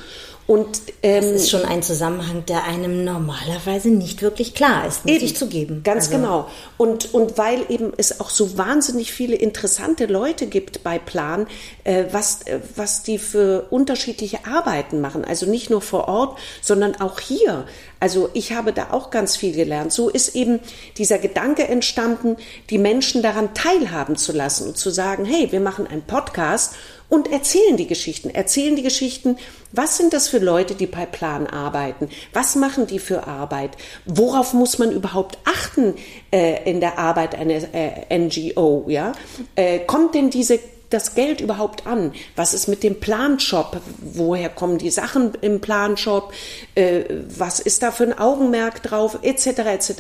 Und 0.47 0.83
ähm, 1.03 1.23
das 1.23 1.43
ist 1.43 1.51
schon 1.51 1.65
ein 1.65 1.83
Zusammenhang, 1.83 2.45
der 2.45 2.65
einem 2.65 3.03
normalerweise 3.03 3.89
nicht 3.89 4.21
wirklich 4.21 4.53
klar 4.53 4.87
ist, 4.87 5.07
muss 5.07 5.15
eben, 5.15 5.25
ich 5.25 5.37
zugeben. 5.37 5.83
Ganz 5.83 6.09
also. 6.09 6.19
genau. 6.19 6.49
Und, 6.77 7.15
und 7.15 7.39
weil 7.39 7.65
eben 7.71 7.95
es 7.97 8.21
auch 8.21 8.29
so 8.29 8.59
wahnsinnig 8.59 9.11
viele 9.11 9.37
interessante 9.37 10.05
Leute 10.05 10.47
gibt 10.47 10.83
bei 10.83 10.99
Plan, 10.99 11.47
äh, 11.85 12.05
was, 12.13 12.43
äh, 12.43 12.61
was 12.77 13.03
die 13.03 13.17
für 13.17 13.69
unterschiedliche 13.71 14.45
Arbeiten 14.45 15.01
machen. 15.01 15.25
Also 15.25 15.47
nicht 15.47 15.71
nur 15.71 15.81
vor 15.81 16.09
Ort, 16.09 16.39
sondern 16.61 17.01
auch 17.01 17.21
hier. 17.21 17.65
Also 18.05 18.29
ich 18.35 18.53
habe 18.53 18.75
da 18.75 18.89
auch 18.91 19.09
ganz 19.09 19.35
viel 19.35 19.55
gelernt. 19.57 19.91
So 19.91 20.11
ist 20.11 20.37
eben 20.37 20.61
dieser 20.99 21.17
Gedanke 21.17 21.67
entstanden, 21.67 22.37
die 22.69 22.77
Menschen 22.77 23.23
daran 23.23 23.55
teilhaben 23.55 24.17
zu 24.17 24.33
lassen 24.33 24.69
und 24.69 24.77
zu 24.77 24.91
sagen, 24.91 25.25
hey, 25.25 25.51
wir 25.53 25.61
machen 25.61 25.87
einen 25.87 26.03
Podcast 26.03 26.75
und 27.09 27.33
erzählen 27.33 27.79
die 27.79 27.87
Geschichten, 27.87 28.29
erzählen 28.29 28.77
die 28.77 28.83
Geschichten, 28.83 29.39
was 29.73 29.97
sind 29.97 30.13
das 30.13 30.29
für 30.29 30.39
Leute, 30.39 30.75
die 30.75 30.87
bei 30.87 31.07
Plan 31.07 31.47
arbeiten, 31.47 32.11
was 32.35 32.57
machen 32.57 32.87
die 32.87 32.99
für 32.99 33.27
Arbeit, 33.27 33.71
worauf 34.05 34.53
muss 34.53 34.79
man 34.79 34.93
überhaupt 34.93 35.39
achten 35.45 35.95
äh, 36.31 36.71
in 36.71 36.81
der 36.81 36.99
Arbeit 36.99 37.35
einer 37.35 37.55
äh, 37.73 38.19
NGO, 38.19 38.85
ja? 38.87 39.13
Äh, 39.55 39.79
kommt 39.79 40.15
denn 40.15 40.29
diese 40.29 40.61
das 40.95 41.15
Geld 41.15 41.41
überhaupt 41.41 41.87
an? 41.87 42.13
Was 42.37 42.55
ist 42.55 42.69
mit 42.69 42.83
dem 42.83 43.01
Planshop? 43.01 43.81
Woher 44.01 44.49
kommen 44.49 44.79
die 44.79 44.91
Sachen 44.91 45.33
im 45.41 45.61
Planshop? 45.61 46.33
Äh, 46.75 47.05
was 47.37 47.61
ist 47.61 47.83
da 47.83 47.91
für 47.91 48.05
ein 48.05 48.19
Augenmerk 48.19 48.83
drauf? 48.83 49.19
Etc. 49.23 49.47
etc. 49.47 49.93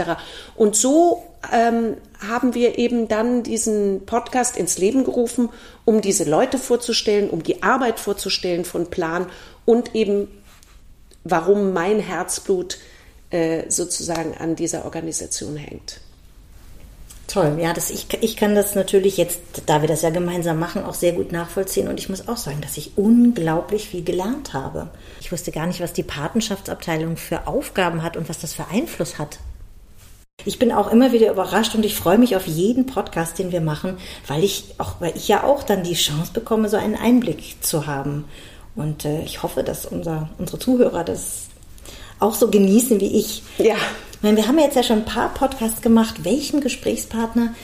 Und 0.56 0.76
so 0.76 1.24
ähm, 1.52 1.96
haben 2.26 2.54
wir 2.54 2.78
eben 2.78 3.08
dann 3.08 3.42
diesen 3.42 4.06
Podcast 4.06 4.56
ins 4.56 4.78
Leben 4.78 5.04
gerufen, 5.04 5.50
um 5.84 6.00
diese 6.00 6.24
Leute 6.24 6.58
vorzustellen, 6.58 7.28
um 7.28 7.42
die 7.42 7.62
Arbeit 7.62 8.00
vorzustellen 8.00 8.64
von 8.64 8.88
Plan 8.88 9.26
und 9.64 9.94
eben 9.94 10.28
warum 11.24 11.72
mein 11.72 11.98
Herzblut 11.98 12.78
äh, 13.30 13.68
sozusagen 13.70 14.34
an 14.34 14.56
dieser 14.56 14.84
Organisation 14.84 15.56
hängt. 15.56 16.00
Toll, 17.26 17.58
ja, 17.60 17.72
das, 17.72 17.90
ich, 17.90 18.06
ich 18.20 18.36
kann 18.36 18.54
das 18.54 18.74
natürlich 18.74 19.16
jetzt, 19.16 19.40
da 19.66 19.80
wir 19.80 19.88
das 19.88 20.02
ja 20.02 20.10
gemeinsam 20.10 20.58
machen, 20.58 20.84
auch 20.84 20.94
sehr 20.94 21.12
gut 21.12 21.32
nachvollziehen. 21.32 21.88
Und 21.88 21.98
ich 21.98 22.08
muss 22.08 22.28
auch 22.28 22.36
sagen, 22.36 22.60
dass 22.60 22.76
ich 22.76 22.92
unglaublich 22.96 23.88
viel 23.88 24.04
gelernt 24.04 24.52
habe. 24.52 24.90
Ich 25.20 25.32
wusste 25.32 25.50
gar 25.50 25.66
nicht, 25.66 25.80
was 25.80 25.92
die 25.92 26.02
Patenschaftsabteilung 26.02 27.16
für 27.16 27.46
Aufgaben 27.46 28.02
hat 28.02 28.16
und 28.16 28.28
was 28.28 28.38
das 28.38 28.52
für 28.52 28.68
Einfluss 28.68 29.18
hat. 29.18 29.38
Ich 30.44 30.58
bin 30.58 30.72
auch 30.72 30.92
immer 30.92 31.12
wieder 31.12 31.30
überrascht 31.30 31.74
und 31.74 31.84
ich 31.84 31.94
freue 31.94 32.18
mich 32.18 32.36
auf 32.36 32.46
jeden 32.46 32.86
Podcast, 32.86 33.38
den 33.38 33.52
wir 33.52 33.62
machen, 33.62 33.96
weil 34.26 34.44
ich 34.44 34.74
auch, 34.78 35.00
weil 35.00 35.16
ich 35.16 35.28
ja 35.28 35.44
auch 35.44 35.62
dann 35.62 35.84
die 35.84 35.94
Chance 35.94 36.32
bekomme, 36.34 36.68
so 36.68 36.76
einen 36.76 36.96
Einblick 36.96 37.62
zu 37.62 37.86
haben. 37.86 38.26
Und 38.76 39.04
äh, 39.04 39.22
ich 39.22 39.42
hoffe, 39.42 39.62
dass 39.62 39.86
unser, 39.86 40.28
unsere 40.38 40.58
Zuhörer 40.58 41.04
das 41.04 41.46
auch 42.18 42.34
so 42.34 42.50
genießen 42.50 43.00
wie 43.00 43.18
ich. 43.18 43.42
Ja. 43.58 43.76
Meine, 44.24 44.38
wir 44.38 44.48
haben 44.48 44.58
jetzt 44.58 44.74
ja 44.74 44.82
schon 44.82 45.00
ein 45.00 45.04
paar 45.04 45.34
Podcasts 45.34 45.82
gemacht. 45.82 46.24
Welchen 46.24 46.62
Gesprächspartner, 46.62 47.54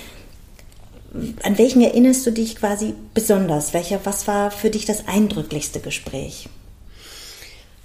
an 1.42 1.56
welchen 1.56 1.80
erinnerst 1.80 2.26
du 2.26 2.32
dich 2.32 2.54
quasi 2.54 2.92
besonders? 3.14 3.72
Welcher, 3.72 3.98
was 4.04 4.28
war 4.28 4.50
für 4.50 4.68
dich 4.68 4.84
das 4.84 5.08
eindrücklichste 5.08 5.80
Gespräch? 5.80 6.50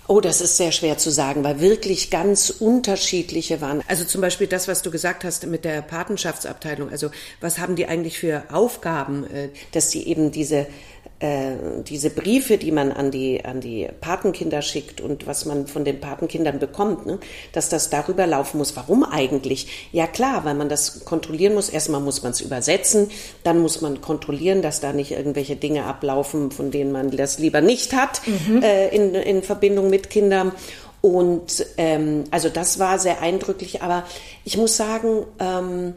Oh, 0.08 0.20
das 0.20 0.42
ist 0.42 0.58
sehr 0.58 0.74
schwer 0.74 0.98
zu 0.98 1.10
sagen, 1.10 1.46
weil 1.46 1.62
wirklich 1.62 2.10
ganz 2.10 2.50
unterschiedliche 2.50 3.62
waren. 3.62 3.82
Also 3.88 4.04
zum 4.04 4.20
Beispiel 4.20 4.48
das, 4.48 4.68
was 4.68 4.82
du 4.82 4.92
gesagt 4.92 5.24
hast 5.24 5.48
mit 5.48 5.64
der 5.64 5.82
Patenschaftsabteilung. 5.82 6.90
Also 6.90 7.12
was 7.40 7.60
haben 7.60 7.78
die 7.78 7.86
eigentlich 7.86 8.20
für 8.20 8.44
Aufgaben, 8.52 9.24
äh, 9.32 9.50
dass 9.72 9.90
sie 9.90 10.06
eben 10.06 10.34
diese 10.34 10.68
diese 11.22 12.10
Briefe, 12.10 12.58
die 12.58 12.74
man 12.74 12.92
an 12.92 13.10
die, 13.10 13.46
an 13.46 13.62
die 13.62 13.88
Patenkinder 14.02 14.62
schickt 14.62 15.00
und 15.00 15.26
was 15.26 15.46
man 15.46 15.66
von 15.66 15.86
den 15.86 16.02
Patenkindern 16.02 16.60
bekommt, 16.60 17.06
ne, 17.06 17.20
dass 17.54 17.70
das 17.70 17.90
darüber 17.90 18.28
laufen 18.28 18.58
muss. 18.58 18.76
Warum 18.76 19.06
eigentlich? 19.06 19.90
Ja 19.94 20.08
klar, 20.08 20.44
weil 20.44 20.56
man 20.56 20.68
das 20.68 21.06
kontrollieren 21.06 21.54
muss. 21.54 21.70
Erstmal 21.70 22.02
muss 22.02 22.22
man 22.22 22.34
es 22.34 22.42
übersetzen, 22.42 23.10
dann 23.44 23.60
muss 23.60 23.80
man 23.80 24.02
kontrollieren, 24.02 24.62
dass 24.62 24.82
da 24.82 24.92
nicht 24.92 25.12
irgendwelche 25.12 25.56
Dinge 25.56 25.86
ablaufen, 25.86 26.52
von 26.52 26.70
denen 26.70 26.92
man 26.92 27.12
das 27.12 27.40
lieber 27.40 27.62
nicht 27.62 27.94
hat 27.94 28.22
mhm. 28.28 28.62
äh, 28.62 28.90
in, 28.90 29.16
in 29.16 29.42
Verbindung 29.42 29.90
mit 29.90 30.10
Kindern. 30.10 30.52
Und 31.02 31.66
ähm, 31.78 32.26
also 32.32 32.50
das 32.50 32.80
war 32.80 33.00
sehr 33.00 33.22
eindrücklich, 33.22 33.82
aber 33.82 34.04
ich 34.44 34.58
muss 34.58 34.76
sagen, 34.76 35.26
ähm, 35.40 35.94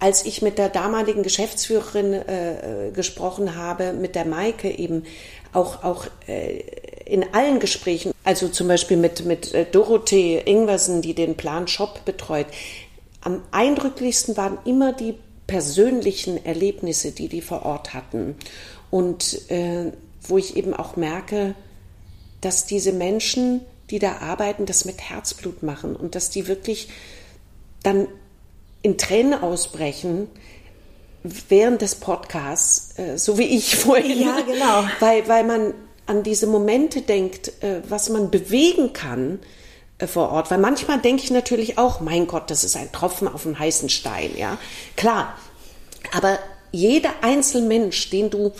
als 0.00 0.24
ich 0.24 0.42
mit 0.42 0.58
der 0.58 0.70
damaligen 0.70 1.22
Geschäftsführerin 1.22 2.14
äh, 2.14 2.88
äh, 2.88 2.90
gesprochen 2.90 3.54
habe, 3.54 3.92
mit 3.92 4.14
der 4.14 4.24
Maike 4.24 4.70
eben 4.70 5.04
auch, 5.52 5.84
auch 5.84 6.06
äh, 6.26 6.64
in 7.04 7.34
allen 7.34 7.60
Gesprächen, 7.60 8.12
also 8.24 8.48
zum 8.48 8.66
Beispiel 8.66 8.96
mit, 8.96 9.24
mit 9.24 9.52
äh, 9.52 9.66
Dorothee 9.70 10.42
Ingwersen, 10.44 11.02
die 11.02 11.14
den 11.14 11.36
Plan 11.36 11.68
Shop 11.68 12.04
betreut, 12.04 12.46
am 13.20 13.42
eindrücklichsten 13.50 14.36
waren 14.38 14.58
immer 14.64 14.94
die 14.94 15.14
persönlichen 15.46 16.44
Erlebnisse, 16.44 17.12
die 17.12 17.28
die 17.28 17.42
vor 17.42 17.66
Ort 17.66 17.92
hatten. 17.92 18.36
Und 18.90 19.50
äh, 19.50 19.92
wo 20.22 20.38
ich 20.38 20.56
eben 20.56 20.74
auch 20.74 20.96
merke, 20.96 21.54
dass 22.40 22.66
diese 22.66 22.92
Menschen, 22.92 23.60
die 23.90 23.98
da 23.98 24.18
arbeiten, 24.18 24.64
das 24.64 24.84
mit 24.84 25.00
Herzblut 25.00 25.62
machen 25.62 25.96
und 25.96 26.14
dass 26.14 26.30
die 26.30 26.46
wirklich 26.46 26.88
dann 27.82 28.06
in 28.82 28.98
Tränen 28.98 29.40
ausbrechen 29.40 30.28
während 31.22 31.82
des 31.82 31.96
Podcasts, 31.96 32.98
äh, 32.98 33.18
so 33.18 33.38
wie 33.38 33.44
ich 33.44 33.76
vorhin. 33.76 34.20
Ja, 34.20 34.40
genau. 34.40 34.84
Weil, 35.00 35.28
weil 35.28 35.44
man 35.44 35.74
an 36.06 36.22
diese 36.22 36.46
Momente 36.46 37.02
denkt, 37.02 37.62
äh, 37.62 37.82
was 37.88 38.08
man 38.08 38.30
bewegen 38.30 38.92
kann 38.92 39.38
äh, 39.98 40.06
vor 40.06 40.30
Ort. 40.30 40.50
Weil 40.50 40.58
manchmal 40.58 41.00
denke 41.00 41.22
ich 41.22 41.30
natürlich 41.30 41.78
auch, 41.78 42.00
mein 42.00 42.26
Gott, 42.26 42.50
das 42.50 42.64
ist 42.64 42.76
ein 42.76 42.90
Tropfen 42.92 43.28
auf 43.28 43.46
einen 43.46 43.58
heißen 43.58 43.88
Stein, 43.88 44.30
ja. 44.36 44.58
Klar. 44.96 45.36
Aber 46.12 46.38
jeder 46.72 47.10
Einzelmensch, 47.22 48.10
den 48.10 48.30
du 48.30 48.52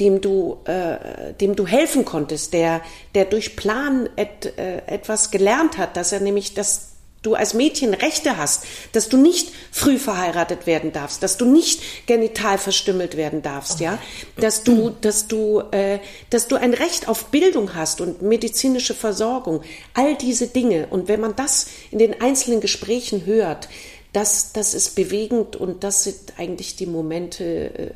dem 0.00 0.20
du, 0.20 0.58
äh, 0.64 1.34
dem 1.40 1.54
du 1.54 1.66
helfen 1.66 2.04
konntest, 2.04 2.52
der, 2.52 2.80
der 3.14 3.26
durch 3.26 3.54
Plan 3.56 4.08
et, 4.16 4.58
äh, 4.58 4.78
etwas 4.86 5.30
gelernt 5.30 5.78
hat, 5.78 5.96
dass 5.96 6.12
er 6.12 6.20
nämlich 6.20 6.54
das 6.54 6.93
du 7.24 7.34
als 7.34 7.54
Mädchen 7.54 7.94
Rechte 7.94 8.36
hast, 8.36 8.64
dass 8.92 9.08
du 9.08 9.16
nicht 9.16 9.52
früh 9.72 9.98
verheiratet 9.98 10.66
werden 10.66 10.92
darfst, 10.92 11.22
dass 11.22 11.36
du 11.36 11.46
nicht 11.46 12.06
genital 12.06 12.58
verstümmelt 12.58 13.16
werden 13.16 13.42
darfst, 13.42 13.80
ja, 13.80 13.98
dass 14.36 14.62
du, 14.62 14.90
dass 15.00 15.26
du, 15.26 15.60
äh, 15.72 15.98
dass 16.30 16.46
du 16.46 16.56
ein 16.56 16.74
Recht 16.74 17.08
auf 17.08 17.26
Bildung 17.26 17.74
hast 17.74 18.00
und 18.00 18.22
medizinische 18.22 18.94
Versorgung, 18.94 19.62
all 19.94 20.14
diese 20.16 20.46
Dinge. 20.46 20.86
Und 20.90 21.08
wenn 21.08 21.20
man 21.20 21.34
das 21.34 21.66
in 21.90 21.98
den 21.98 22.20
einzelnen 22.20 22.60
Gesprächen 22.60 23.26
hört, 23.26 23.68
das, 24.12 24.52
das 24.52 24.74
ist 24.74 24.94
bewegend 24.94 25.56
und 25.56 25.82
das 25.82 26.04
sind 26.04 26.34
eigentlich 26.38 26.76
die 26.76 26.86
Momente, 26.86 27.44
äh, 27.44 27.90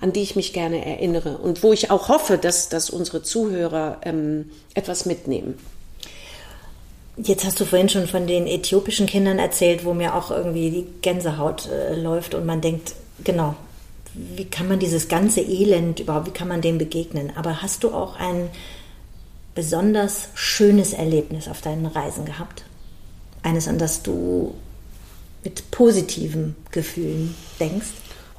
an 0.00 0.12
die 0.12 0.22
ich 0.22 0.36
mich 0.36 0.52
gerne 0.52 0.84
erinnere 0.84 1.38
und 1.38 1.62
wo 1.62 1.72
ich 1.72 1.90
auch 1.90 2.08
hoffe, 2.08 2.36
dass, 2.38 2.68
dass 2.68 2.90
unsere 2.90 3.22
Zuhörer 3.22 4.00
ähm, 4.04 4.50
etwas 4.74 5.06
mitnehmen. 5.06 5.58
Jetzt 7.16 7.44
hast 7.44 7.58
du 7.58 7.64
vorhin 7.64 7.88
schon 7.88 8.06
von 8.06 8.26
den 8.26 8.46
äthiopischen 8.46 9.06
Kindern 9.06 9.38
erzählt, 9.38 9.84
wo 9.84 9.94
mir 9.94 10.14
auch 10.14 10.30
irgendwie 10.30 10.70
die 10.70 10.86
Gänsehaut 11.00 11.68
äh, 11.68 11.94
läuft 11.94 12.34
und 12.34 12.44
man 12.44 12.60
denkt, 12.60 12.94
genau, 13.24 13.54
wie 14.12 14.44
kann 14.44 14.68
man 14.68 14.78
dieses 14.78 15.08
ganze 15.08 15.40
Elend 15.40 16.00
überhaupt, 16.00 16.26
wie 16.26 16.32
kann 16.32 16.48
man 16.48 16.60
dem 16.60 16.78
begegnen? 16.78 17.32
Aber 17.36 17.62
hast 17.62 17.84
du 17.84 17.90
auch 17.90 18.16
ein 18.16 18.50
besonders 19.54 20.28
schönes 20.34 20.92
Erlebnis 20.92 21.48
auf 21.48 21.62
deinen 21.62 21.86
Reisen 21.86 22.24
gehabt? 22.24 22.64
Eines, 23.42 23.68
an 23.68 23.78
das 23.78 24.02
du 24.02 24.54
mit 25.44 25.70
positiven 25.70 26.56
Gefühlen 26.70 27.34
denkst? 27.60 27.88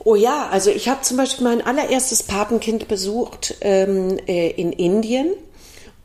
Oh 0.04 0.16
ja, 0.16 0.50
also 0.50 0.70
ich 0.70 0.88
habe 0.88 1.02
zum 1.02 1.18
Beispiel 1.18 1.44
mein 1.44 1.66
allererstes 1.66 2.24
Patenkind 2.24 2.88
besucht 2.88 3.56
ähm, 3.62 4.20
äh, 4.28 4.50
in 4.52 4.72
Indien 4.72 5.34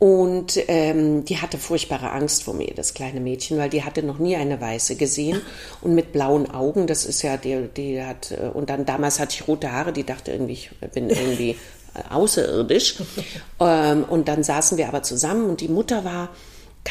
und 0.02 0.58
ähm, 0.66 1.24
die 1.26 1.36
hatte 1.36 1.58
furchtbare 1.58 2.10
Angst 2.10 2.42
vor 2.42 2.54
mir, 2.54 2.74
das 2.74 2.92
kleine 2.92 3.20
Mädchen, 3.20 3.56
weil 3.56 3.70
die 3.70 3.84
hatte 3.84 4.02
noch 4.02 4.18
nie 4.18 4.34
eine 4.34 4.60
Weiße 4.60 4.96
gesehen 4.96 5.40
und 5.80 5.94
mit 5.94 6.10
blauen 6.10 6.50
Augen. 6.50 6.88
Das 6.88 7.04
ist 7.04 7.22
ja, 7.22 7.36
die, 7.36 7.68
die 7.76 8.02
hat, 8.02 8.32
äh, 8.32 8.48
und 8.52 8.68
dann 8.68 8.84
damals 8.84 9.20
hatte 9.20 9.36
ich 9.36 9.46
rote 9.46 9.70
Haare, 9.70 9.92
die 9.92 10.02
dachte 10.02 10.32
irgendwie, 10.32 10.54
ich 10.54 10.70
bin 10.92 11.08
irgendwie 11.08 11.50
äh, 11.94 12.12
außerirdisch. 12.12 12.96
ähm, 13.60 14.02
und 14.02 14.26
dann 14.26 14.42
saßen 14.42 14.76
wir 14.76 14.88
aber 14.88 15.04
zusammen 15.04 15.48
und 15.48 15.60
die 15.60 15.68
Mutter 15.68 16.04
war 16.04 16.30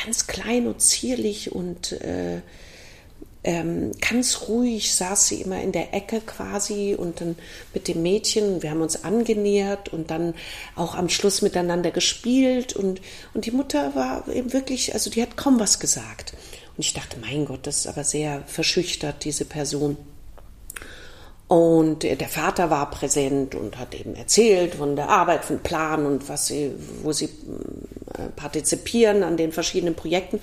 ganz 0.05 0.27
klein 0.27 0.67
und 0.67 0.81
zierlich 0.81 1.51
und 1.51 1.91
äh, 1.91 2.39
ähm, 3.43 3.91
ganz 4.07 4.47
ruhig 4.47 4.93
saß 4.93 5.27
sie 5.27 5.41
immer 5.41 5.61
in 5.61 5.71
der 5.71 5.93
Ecke 5.93 6.21
quasi 6.21 6.95
und 6.97 7.21
dann 7.21 7.35
mit 7.73 7.87
dem 7.87 8.03
Mädchen, 8.03 8.61
wir 8.61 8.69
haben 8.69 8.81
uns 8.81 9.03
angenähert 9.03 9.89
und 9.89 10.11
dann 10.11 10.35
auch 10.75 10.93
am 10.93 11.09
Schluss 11.09 11.41
miteinander 11.41 11.89
gespielt 11.89 12.75
und, 12.75 13.01
und 13.33 13.45
die 13.45 13.51
Mutter 13.51 13.95
war 13.95 14.27
eben 14.27 14.53
wirklich, 14.53 14.93
also 14.93 15.09
die 15.09 15.21
hat 15.21 15.37
kaum 15.37 15.59
was 15.59 15.79
gesagt. 15.79 16.33
Und 16.77 16.85
ich 16.85 16.93
dachte, 16.93 17.17
mein 17.19 17.45
Gott, 17.45 17.65
das 17.65 17.77
ist 17.77 17.87
aber 17.87 18.03
sehr 18.03 18.43
verschüchtert, 18.45 19.23
diese 19.23 19.45
Person. 19.45 19.97
Und 21.47 22.03
der 22.03 22.29
Vater 22.29 22.69
war 22.69 22.89
präsent 22.91 23.55
und 23.55 23.77
hat 23.77 23.93
eben 23.93 24.15
erzählt 24.15 24.75
von 24.75 24.95
der 24.95 25.09
Arbeit, 25.09 25.43
von 25.43 25.59
Plan 25.59 26.05
und 26.05 26.29
was 26.29 26.47
sie, 26.47 26.71
wo 27.03 27.11
sie 27.11 27.25
äh, 27.25 28.29
partizipieren 28.37 29.23
an 29.23 29.35
den 29.35 29.51
verschiedenen 29.51 29.95
Projekten. 29.95 30.39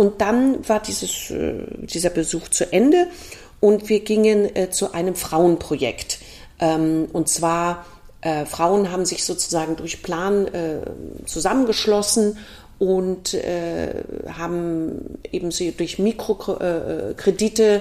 Und 0.00 0.22
dann 0.22 0.66
war 0.66 0.80
dieses, 0.80 1.30
äh, 1.30 1.52
dieser 1.80 2.08
Besuch 2.08 2.48
zu 2.48 2.72
Ende 2.72 3.08
und 3.60 3.90
wir 3.90 4.00
gingen 4.00 4.56
äh, 4.56 4.70
zu 4.70 4.94
einem 4.94 5.14
Frauenprojekt. 5.14 6.20
Ähm, 6.58 7.08
und 7.12 7.28
zwar 7.28 7.84
Frauen 8.22 8.92
haben 8.92 9.06
sich 9.06 9.24
sozusagen 9.24 9.76
durch 9.76 10.02
Plan 10.02 10.46
zusammengeschlossen 11.24 12.36
und 12.78 13.34
haben 14.28 15.18
eben 15.32 15.50
sie 15.50 15.72
durch 15.72 15.98
Mikrokredite 15.98 17.80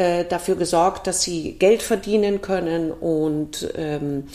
äh, 0.00 0.24
dafür 0.24 0.56
gesorgt, 0.56 1.06
dass 1.06 1.22
sie 1.22 1.52
Geld 1.58 1.82
verdienen 1.82 2.40
können 2.40 2.92
und 2.92 3.68
ähm, 3.76 4.28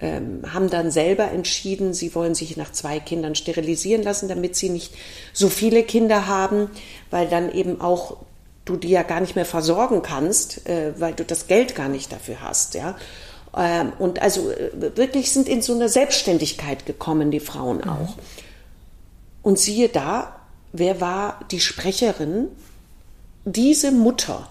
ähm, 0.00 0.42
haben 0.52 0.70
dann 0.70 0.90
selber 0.90 1.30
entschieden, 1.30 1.94
sie 1.94 2.14
wollen 2.14 2.34
sich 2.34 2.56
nach 2.56 2.72
zwei 2.72 3.00
Kindern 3.00 3.34
sterilisieren 3.34 4.02
lassen, 4.02 4.28
damit 4.28 4.56
sie 4.56 4.70
nicht 4.70 4.94
so 5.32 5.48
viele 5.48 5.82
Kinder 5.82 6.26
haben, 6.26 6.70
weil 7.10 7.28
dann 7.28 7.52
eben 7.52 7.80
auch 7.80 8.16
du 8.64 8.76
die 8.76 8.90
ja 8.90 9.02
gar 9.02 9.20
nicht 9.20 9.36
mehr 9.36 9.44
versorgen 9.44 10.02
kannst, 10.02 10.68
äh, 10.68 10.92
weil 10.98 11.14
du 11.14 11.24
das 11.24 11.46
Geld 11.46 11.74
gar 11.74 11.88
nicht 11.88 12.12
dafür 12.12 12.40
hast, 12.40 12.74
ja. 12.74 12.96
Ähm, 13.56 13.92
und 13.98 14.22
also 14.22 14.50
äh, 14.50 14.96
wirklich 14.96 15.32
sind 15.32 15.48
in 15.48 15.60
so 15.60 15.74
eine 15.74 15.88
Selbstständigkeit 15.88 16.86
gekommen, 16.86 17.30
die 17.30 17.40
Frauen 17.40 17.78
mhm. 17.78 17.90
auch. 17.90 18.14
Und 19.42 19.58
siehe 19.58 19.88
da, 19.88 20.36
wer 20.72 21.00
war 21.00 21.40
die 21.50 21.60
Sprecherin? 21.60 22.48
Diese 23.44 23.90
Mutter 23.90 24.48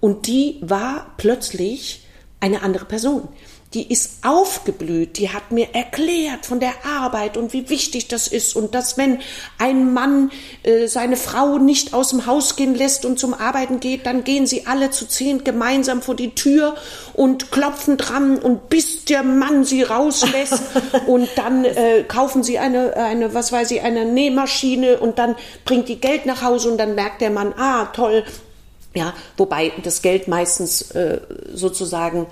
und 0.00 0.26
die 0.26 0.58
war 0.60 1.14
plötzlich 1.16 2.04
eine 2.40 2.62
andere 2.62 2.84
Person. 2.84 3.28
Die 3.74 3.90
ist 3.90 4.24
aufgeblüht, 4.24 5.18
die 5.18 5.30
hat 5.30 5.50
mir 5.50 5.74
erklärt 5.74 6.46
von 6.46 6.60
der 6.60 6.72
Arbeit 6.86 7.36
und 7.36 7.52
wie 7.52 7.68
wichtig 7.68 8.06
das 8.06 8.28
ist 8.28 8.54
und 8.54 8.72
dass 8.72 8.96
wenn 8.96 9.18
ein 9.58 9.92
Mann 9.92 10.30
äh, 10.62 10.86
seine 10.86 11.16
Frau 11.16 11.58
nicht 11.58 11.92
aus 11.92 12.10
dem 12.10 12.26
Haus 12.26 12.54
gehen 12.54 12.76
lässt 12.76 13.04
und 13.04 13.18
zum 13.18 13.34
Arbeiten 13.34 13.80
geht, 13.80 14.06
dann 14.06 14.22
gehen 14.22 14.46
sie 14.46 14.66
alle 14.66 14.90
zu 14.90 15.08
zehn 15.08 15.42
gemeinsam 15.42 16.02
vor 16.02 16.14
die 16.14 16.36
Tür 16.36 16.76
und 17.14 17.50
klopfen 17.50 17.96
dran 17.96 18.38
und 18.38 18.68
bis 18.68 19.06
der 19.06 19.24
Mann 19.24 19.64
sie 19.64 19.82
rauslässt 19.82 20.62
und 21.08 21.28
dann 21.34 21.64
äh, 21.64 22.04
kaufen 22.06 22.44
sie 22.44 22.60
eine, 22.60 22.96
eine, 22.96 23.34
was 23.34 23.50
weiß 23.50 23.72
ich, 23.72 23.82
eine 23.82 24.04
Nähmaschine 24.04 25.00
und 25.00 25.18
dann 25.18 25.34
bringt 25.64 25.88
die 25.88 26.00
Geld 26.00 26.26
nach 26.26 26.42
Hause 26.42 26.70
und 26.70 26.78
dann 26.78 26.94
merkt 26.94 27.20
der 27.20 27.30
Mann, 27.30 27.52
ah 27.56 27.86
toll, 27.86 28.22
ja, 28.94 29.12
wobei 29.36 29.72
das 29.82 30.02
Geld 30.02 30.28
meistens 30.28 30.92
äh, 30.92 31.20
sozusagen 31.52 32.28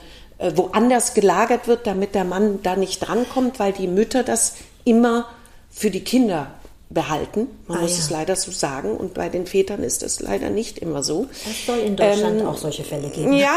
woanders 0.55 1.15
gelagert 1.15 1.69
wird, 1.69 1.87
damit 1.87 2.15
der 2.15 2.25
Mann 2.25 2.61
da 2.63 2.77
nicht 2.77 3.01
drankommt, 3.01 3.59
weil 3.59 3.73
die 3.73 3.87
Mütter 3.87 4.23
das 4.23 4.55
immer 4.85 5.29
für 5.71 5.91
die 5.91 6.05
Kinder 6.05 6.49
behalten. 6.91 7.49
Man 7.67 7.79
ah, 7.79 7.83
muss 7.83 7.93
ja. 7.93 7.99
es 7.99 8.11
leider 8.11 8.37
so 8.37 8.51
sagen. 8.51 8.97
Und 8.97 9.15
bei 9.15 9.29
den 9.29 9.47
Vätern 9.47 9.83
ist 9.83 10.03
das 10.03 10.21
leider 10.21 10.51
nicht 10.51 10.79
immer 10.79 11.03
so. 11.03 11.29
Es 11.49 11.67
soll 11.67 11.79
in 11.79 11.97
Deutschland 11.97 12.41
ähm, 12.41 12.47
auch 12.47 12.59
solche 12.59 12.85
Fälle 12.85 13.09
geben. 13.09 13.33
Ja, 13.33 13.57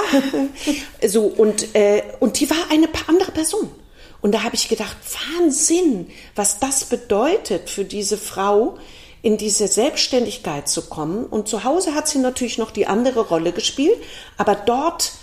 so 1.07 1.23
und, 1.23 1.75
äh, 1.75 2.03
und 2.19 2.39
die 2.39 2.49
war 2.49 2.57
eine 2.69 2.87
andere 3.07 3.31
Person. 3.31 3.69
Und 4.21 4.33
da 4.33 4.43
habe 4.43 4.55
ich 4.55 4.69
gedacht, 4.69 4.97
Wahnsinn, 5.37 6.07
was 6.35 6.59
das 6.59 6.85
bedeutet 6.85 7.69
für 7.69 7.85
diese 7.85 8.17
Frau, 8.17 8.77
in 9.21 9.37
diese 9.37 9.67
Selbstständigkeit 9.67 10.67
zu 10.69 10.83
kommen. 10.83 11.25
Und 11.25 11.47
zu 11.47 11.63
Hause 11.63 11.93
hat 11.93 12.07
sie 12.07 12.19
natürlich 12.19 12.57
noch 12.57 12.71
die 12.71 12.87
andere 12.87 13.21
Rolle 13.27 13.51
gespielt, 13.51 13.97
aber 14.37 14.55
dort 14.55 15.13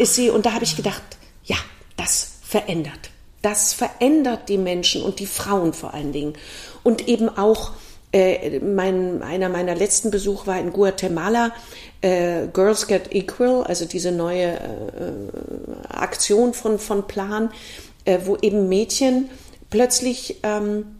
ist 0.00 0.14
sie, 0.14 0.30
und 0.30 0.46
da 0.46 0.54
habe 0.54 0.64
ich 0.64 0.76
gedacht, 0.76 1.02
ja, 1.44 1.56
das 1.96 2.32
verändert. 2.42 3.10
Das 3.42 3.72
verändert 3.72 4.48
die 4.48 4.58
Menschen 4.58 5.02
und 5.02 5.18
die 5.18 5.26
Frauen 5.26 5.72
vor 5.72 5.94
allen 5.94 6.12
Dingen. 6.12 6.34
Und 6.82 7.08
eben 7.08 7.28
auch, 7.28 7.72
äh, 8.12 8.58
mein, 8.60 9.22
einer 9.22 9.48
meiner 9.48 9.74
letzten 9.74 10.10
Besuche 10.10 10.46
war 10.46 10.58
in 10.58 10.72
Guatemala, 10.72 11.52
äh, 12.00 12.46
Girls 12.52 12.86
Get 12.86 13.14
Equal, 13.14 13.62
also 13.64 13.84
diese 13.84 14.10
neue 14.10 14.58
äh, 14.58 15.88
Aktion 15.88 16.54
von, 16.54 16.78
von 16.78 17.06
Plan, 17.06 17.50
äh, 18.04 18.20
wo 18.24 18.36
eben 18.36 18.68
Mädchen 18.68 19.30
plötzlich 19.68 20.38
ähm, 20.42 20.96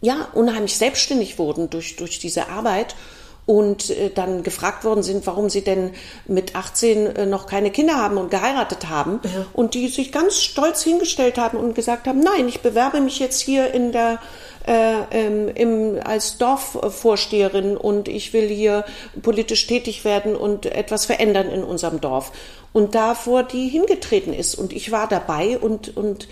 ja, 0.00 0.28
unheimlich 0.34 0.76
selbstständig 0.76 1.38
wurden 1.38 1.70
durch, 1.70 1.96
durch 1.96 2.18
diese 2.18 2.48
Arbeit 2.48 2.96
und 3.44 3.90
äh, 3.90 4.10
dann 4.10 4.42
gefragt 4.42 4.84
worden 4.84 5.02
sind, 5.02 5.26
warum 5.26 5.50
sie 5.50 5.62
denn 5.62 5.92
mit 6.26 6.54
18 6.54 7.06
äh, 7.06 7.26
noch 7.26 7.46
keine 7.46 7.70
Kinder 7.70 7.96
haben 7.96 8.16
und 8.16 8.30
geheiratet 8.30 8.88
haben. 8.88 9.20
Ja. 9.24 9.46
Und 9.52 9.74
die 9.74 9.88
sich 9.88 10.12
ganz 10.12 10.40
stolz 10.40 10.82
hingestellt 10.82 11.38
haben 11.38 11.58
und 11.58 11.74
gesagt 11.74 12.06
haben, 12.06 12.20
nein, 12.20 12.48
ich 12.48 12.60
bewerbe 12.60 13.00
mich 13.00 13.18
jetzt 13.18 13.40
hier 13.40 13.72
in 13.72 13.92
der 13.92 14.20
äh, 14.66 15.02
ähm, 15.10 15.48
im, 15.48 16.00
als 16.04 16.38
Dorfvorsteherin 16.38 17.76
und 17.76 18.06
ich 18.06 18.32
will 18.32 18.46
hier 18.46 18.84
politisch 19.20 19.66
tätig 19.66 20.04
werden 20.04 20.36
und 20.36 20.66
etwas 20.66 21.04
verändern 21.04 21.50
in 21.50 21.64
unserem 21.64 22.00
Dorf. 22.00 22.30
Und 22.72 22.94
davor 22.94 23.42
die 23.42 23.68
hingetreten 23.68 24.32
ist 24.32 24.54
und 24.54 24.72
ich 24.72 24.92
war 24.92 25.08
dabei 25.08 25.58
und, 25.58 25.96
und 25.96 26.28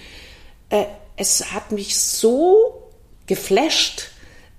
äh, 0.68 0.85
es 1.16 1.53
hat 1.53 1.73
mich 1.73 1.99
so 1.99 2.88
geflasht, 3.27 4.10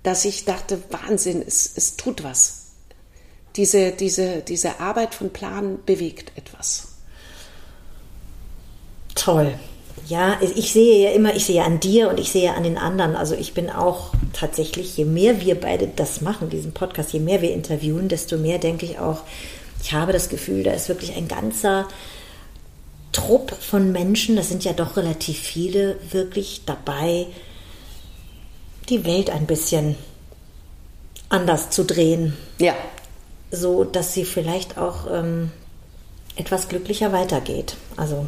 dass 0.04 0.26
ich 0.26 0.46
dachte, 0.46 0.82
Wahnsinn, 0.90 1.44
es, 1.46 1.72
es 1.76 1.96
tut 1.98 2.24
was. 2.24 2.72
Diese, 3.56 3.92
diese, 3.92 4.42
diese 4.42 4.80
Arbeit 4.80 5.14
von 5.14 5.30
Plan 5.30 5.80
bewegt 5.86 6.32
etwas. 6.38 6.88
Toll. 9.16 9.54
Ja, 10.08 10.40
ich 10.56 10.74
sehe 10.74 11.04
ja 11.04 11.12
immer, 11.12 11.36
ich 11.36 11.46
sehe 11.46 11.64
an 11.64 11.80
dir 11.80 12.10
und 12.10 12.20
ich 12.20 12.32
sehe 12.32 12.54
an 12.54 12.64
den 12.64 12.78
anderen. 12.78 13.16
Also 13.16 13.36
ich 13.36 13.54
bin 13.54 13.70
auch 13.70 14.14
tatsächlich, 14.34 14.98
je 14.98 15.06
mehr 15.06 15.42
wir 15.42 15.60
beide 15.60 15.88
das 15.88 16.22
machen, 16.22 16.50
diesen 16.50 16.74
Podcast, 16.74 17.14
je 17.14 17.20
mehr 17.20 17.42
wir 17.42 17.54
interviewen, 17.54 18.08
desto 18.08 18.38
mehr 18.38 18.58
denke 18.58 18.86
ich 18.86 19.00
auch, 19.00 19.24
ich 19.84 19.94
habe 19.94 20.14
das 20.14 20.30
Gefühl, 20.30 20.64
da 20.64 20.72
ist 20.72 20.90
wirklich 20.90 21.16
ein 21.16 21.28
ganzer 21.28 21.88
Trupp 23.12 23.52
von 23.52 23.92
Menschen, 23.92 24.36
das 24.36 24.50
sind 24.50 24.64
ja 24.64 24.74
doch 24.74 24.96
relativ 24.96 25.40
viele, 25.40 25.98
wirklich 26.12 26.62
dabei, 26.66 27.28
die 28.92 29.06
Welt 29.06 29.30
ein 29.30 29.48
bisschen 29.48 29.96
anders 31.30 31.70
zu 31.70 31.84
drehen. 31.84 32.38
Ja. 32.60 32.76
So, 33.50 33.84
dass 33.84 34.14
sie 34.14 34.26
vielleicht 34.26 34.78
auch 34.78 35.08
ähm, 35.12 35.52
etwas 36.36 36.68
glücklicher 36.68 37.12
weitergeht. 37.12 37.76
Also, 37.98 38.28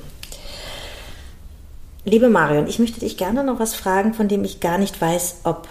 liebe 2.06 2.30
Marion, 2.30 2.67
ich 2.67 2.80
möchte 2.80 3.02
dich 3.02 3.17
gerne 3.17 3.43
noch 3.43 3.60
was 3.60 3.76
fragen, 3.76 4.13
von 4.13 4.28
dem 4.28 4.43
ich 4.43 4.60
gar 4.60 4.78
nicht 4.78 4.99
weiß, 4.99 5.41
ob 5.43 5.67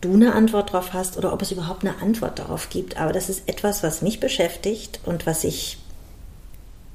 du 0.00 0.14
eine 0.14 0.34
Antwort 0.34 0.70
darauf 0.72 0.92
hast 0.92 1.16
oder 1.16 1.32
ob 1.32 1.42
es 1.42 1.50
überhaupt 1.50 1.84
eine 1.84 2.00
Antwort 2.00 2.38
darauf 2.38 2.68
gibt. 2.68 2.98
Aber 2.98 3.12
das 3.12 3.28
ist 3.28 3.48
etwas, 3.48 3.82
was 3.82 4.02
mich 4.02 4.20
beschäftigt 4.20 5.00
und 5.04 5.26
was 5.26 5.44
ich 5.44 5.78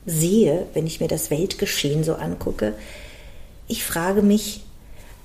sehe, 0.05 0.67
wenn 0.73 0.88
ich 0.88 0.99
mir 0.99 1.07
das 1.07 1.31
Weltgeschehen 1.31 2.03
so 2.03 2.13
angucke. 2.13 2.75
Ich 3.67 3.83
frage 3.83 4.21
mich, 4.21 4.62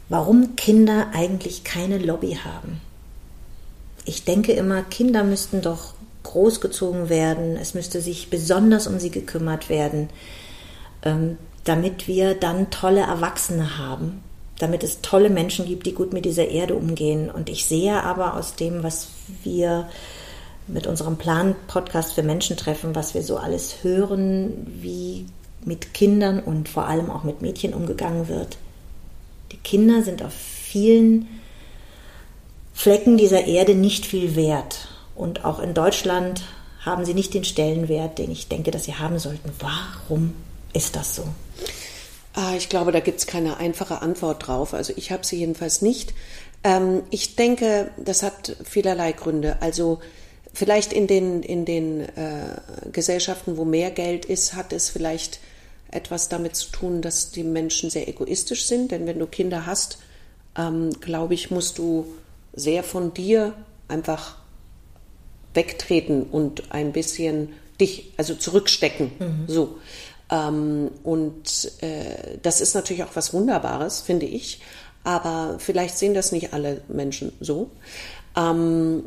warum 0.08 0.56
Kinder 0.56 1.08
eigentlich 1.12 1.64
keine 1.64 1.98
Lobby 1.98 2.38
haben. 2.44 2.80
Ich 4.04 4.24
denke 4.24 4.52
immer, 4.52 4.82
Kinder 4.82 5.24
müssten 5.24 5.62
doch 5.62 5.94
großgezogen 6.24 7.08
werden, 7.08 7.56
es 7.56 7.74
müsste 7.74 8.00
sich 8.00 8.30
besonders 8.30 8.86
um 8.86 8.98
sie 8.98 9.10
gekümmert 9.10 9.68
werden, 9.68 10.08
ähm, 11.02 11.38
damit 11.64 12.08
wir 12.08 12.34
dann 12.34 12.70
tolle 12.70 13.00
Erwachsene 13.00 13.78
haben, 13.78 14.22
damit 14.58 14.82
es 14.82 15.00
tolle 15.00 15.30
Menschen 15.30 15.66
gibt, 15.66 15.86
die 15.86 15.94
gut 15.94 16.12
mit 16.12 16.24
dieser 16.24 16.48
Erde 16.48 16.74
umgehen. 16.74 17.30
Und 17.30 17.48
ich 17.48 17.66
sehe 17.66 18.02
aber 18.02 18.34
aus 18.34 18.56
dem, 18.56 18.82
was 18.82 19.08
wir 19.42 19.88
mit 20.66 20.86
unserem 20.86 21.16
Plan-Podcast 21.16 22.12
für 22.12 22.22
Menschen 22.22 22.56
treffen, 22.56 22.94
was 22.94 23.14
wir 23.14 23.22
so 23.22 23.36
alles 23.36 23.82
hören, 23.82 24.66
wie 24.80 25.26
mit 25.64 25.94
Kindern 25.94 26.40
und 26.40 26.68
vor 26.68 26.86
allem 26.86 27.10
auch 27.10 27.24
mit 27.24 27.42
Mädchen 27.42 27.74
umgegangen 27.74 28.28
wird, 28.28 28.58
die 29.54 29.60
Kinder 29.60 30.02
sind 30.02 30.20
auf 30.22 30.32
vielen 30.32 31.28
Flecken 32.72 33.16
dieser 33.16 33.44
Erde 33.44 33.76
nicht 33.76 34.04
viel 34.04 34.34
wert. 34.34 34.88
Und 35.14 35.44
auch 35.44 35.60
in 35.60 35.74
Deutschland 35.74 36.42
haben 36.80 37.04
sie 37.04 37.14
nicht 37.14 37.34
den 37.34 37.44
Stellenwert, 37.44 38.18
den 38.18 38.32
ich 38.32 38.48
denke, 38.48 38.72
dass 38.72 38.84
sie 38.84 38.96
haben 38.96 39.20
sollten. 39.20 39.52
Warum 39.60 40.34
ist 40.72 40.96
das 40.96 41.14
so? 41.14 41.22
Ah, 42.34 42.54
ich 42.56 42.68
glaube, 42.68 42.90
da 42.90 42.98
gibt 42.98 43.20
es 43.20 43.28
keine 43.28 43.58
einfache 43.58 44.02
Antwort 44.02 44.48
drauf. 44.48 44.74
Also 44.74 44.92
ich 44.96 45.12
habe 45.12 45.24
sie 45.24 45.38
jedenfalls 45.38 45.82
nicht. 45.82 46.14
Ähm, 46.64 47.02
ich 47.10 47.36
denke, 47.36 47.92
das 47.96 48.24
hat 48.24 48.56
vielerlei 48.64 49.12
Gründe. 49.12 49.58
Also 49.60 50.00
vielleicht 50.52 50.92
in 50.92 51.06
den, 51.06 51.44
in 51.44 51.64
den 51.64 52.00
äh, 52.00 52.56
Gesellschaften, 52.90 53.56
wo 53.56 53.64
mehr 53.64 53.92
Geld 53.92 54.24
ist, 54.24 54.54
hat 54.54 54.72
es 54.72 54.90
vielleicht 54.90 55.38
etwas 55.94 56.28
damit 56.28 56.56
zu 56.56 56.70
tun, 56.70 57.02
dass 57.02 57.30
die 57.30 57.44
Menschen 57.44 57.90
sehr 57.90 58.08
egoistisch 58.08 58.66
sind. 58.66 58.90
Denn 58.90 59.06
wenn 59.06 59.18
du 59.18 59.26
Kinder 59.26 59.66
hast, 59.66 59.98
ähm, 60.56 60.90
glaube 61.00 61.34
ich, 61.34 61.50
musst 61.50 61.78
du 61.78 62.06
sehr 62.52 62.82
von 62.82 63.14
dir 63.14 63.54
einfach 63.88 64.36
wegtreten 65.54 66.24
und 66.24 66.72
ein 66.72 66.92
bisschen 66.92 67.50
dich, 67.80 68.12
also 68.16 68.34
zurückstecken. 68.34 69.12
Mhm. 69.18 69.44
So. 69.46 69.78
Ähm, 70.30 70.90
und 71.02 71.72
äh, 71.80 72.38
das 72.42 72.60
ist 72.60 72.74
natürlich 72.74 73.04
auch 73.04 73.14
was 73.14 73.32
Wunderbares, 73.32 74.00
finde 74.00 74.26
ich. 74.26 74.60
Aber 75.04 75.56
vielleicht 75.58 75.98
sehen 75.98 76.14
das 76.14 76.32
nicht 76.32 76.52
alle 76.52 76.80
Menschen 76.88 77.32
so. 77.40 77.70
Ähm, 78.36 79.04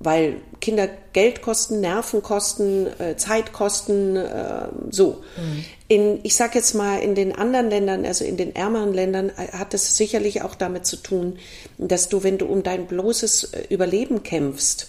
weil 0.00 0.36
Kinder 0.60 0.88
Geld 1.12 1.42
kosten, 1.42 1.80
Nerven 1.80 2.22
kosten, 2.22 2.86
äh, 3.00 3.16
Zeit 3.16 3.52
kosten, 3.52 4.16
äh, 4.16 4.68
so. 4.90 5.22
Mhm. 5.36 5.64
In, 5.88 6.20
ich 6.22 6.36
sage 6.36 6.58
jetzt 6.58 6.74
mal, 6.74 6.98
in 7.00 7.14
den 7.14 7.34
anderen 7.34 7.70
Ländern, 7.70 8.04
also 8.04 8.24
in 8.24 8.36
den 8.36 8.54
ärmeren 8.54 8.94
Ländern, 8.94 9.30
äh, 9.30 9.48
hat 9.52 9.74
es 9.74 9.96
sicherlich 9.96 10.42
auch 10.42 10.54
damit 10.54 10.86
zu 10.86 10.96
tun, 10.96 11.38
dass 11.78 12.08
du, 12.08 12.22
wenn 12.22 12.38
du 12.38 12.46
um 12.46 12.62
dein 12.62 12.86
bloßes 12.86 13.54
äh, 13.54 13.64
Überleben 13.70 14.22
kämpfst, 14.22 14.88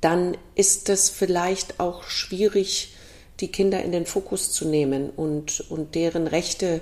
dann 0.00 0.36
ist 0.54 0.88
es 0.88 1.10
vielleicht 1.10 1.78
auch 1.78 2.02
schwierig, 2.04 2.94
die 3.40 3.48
Kinder 3.48 3.82
in 3.82 3.92
den 3.92 4.06
Fokus 4.06 4.52
zu 4.52 4.66
nehmen 4.66 5.10
und, 5.10 5.64
und 5.70 5.94
deren 5.94 6.26
Rechte 6.26 6.80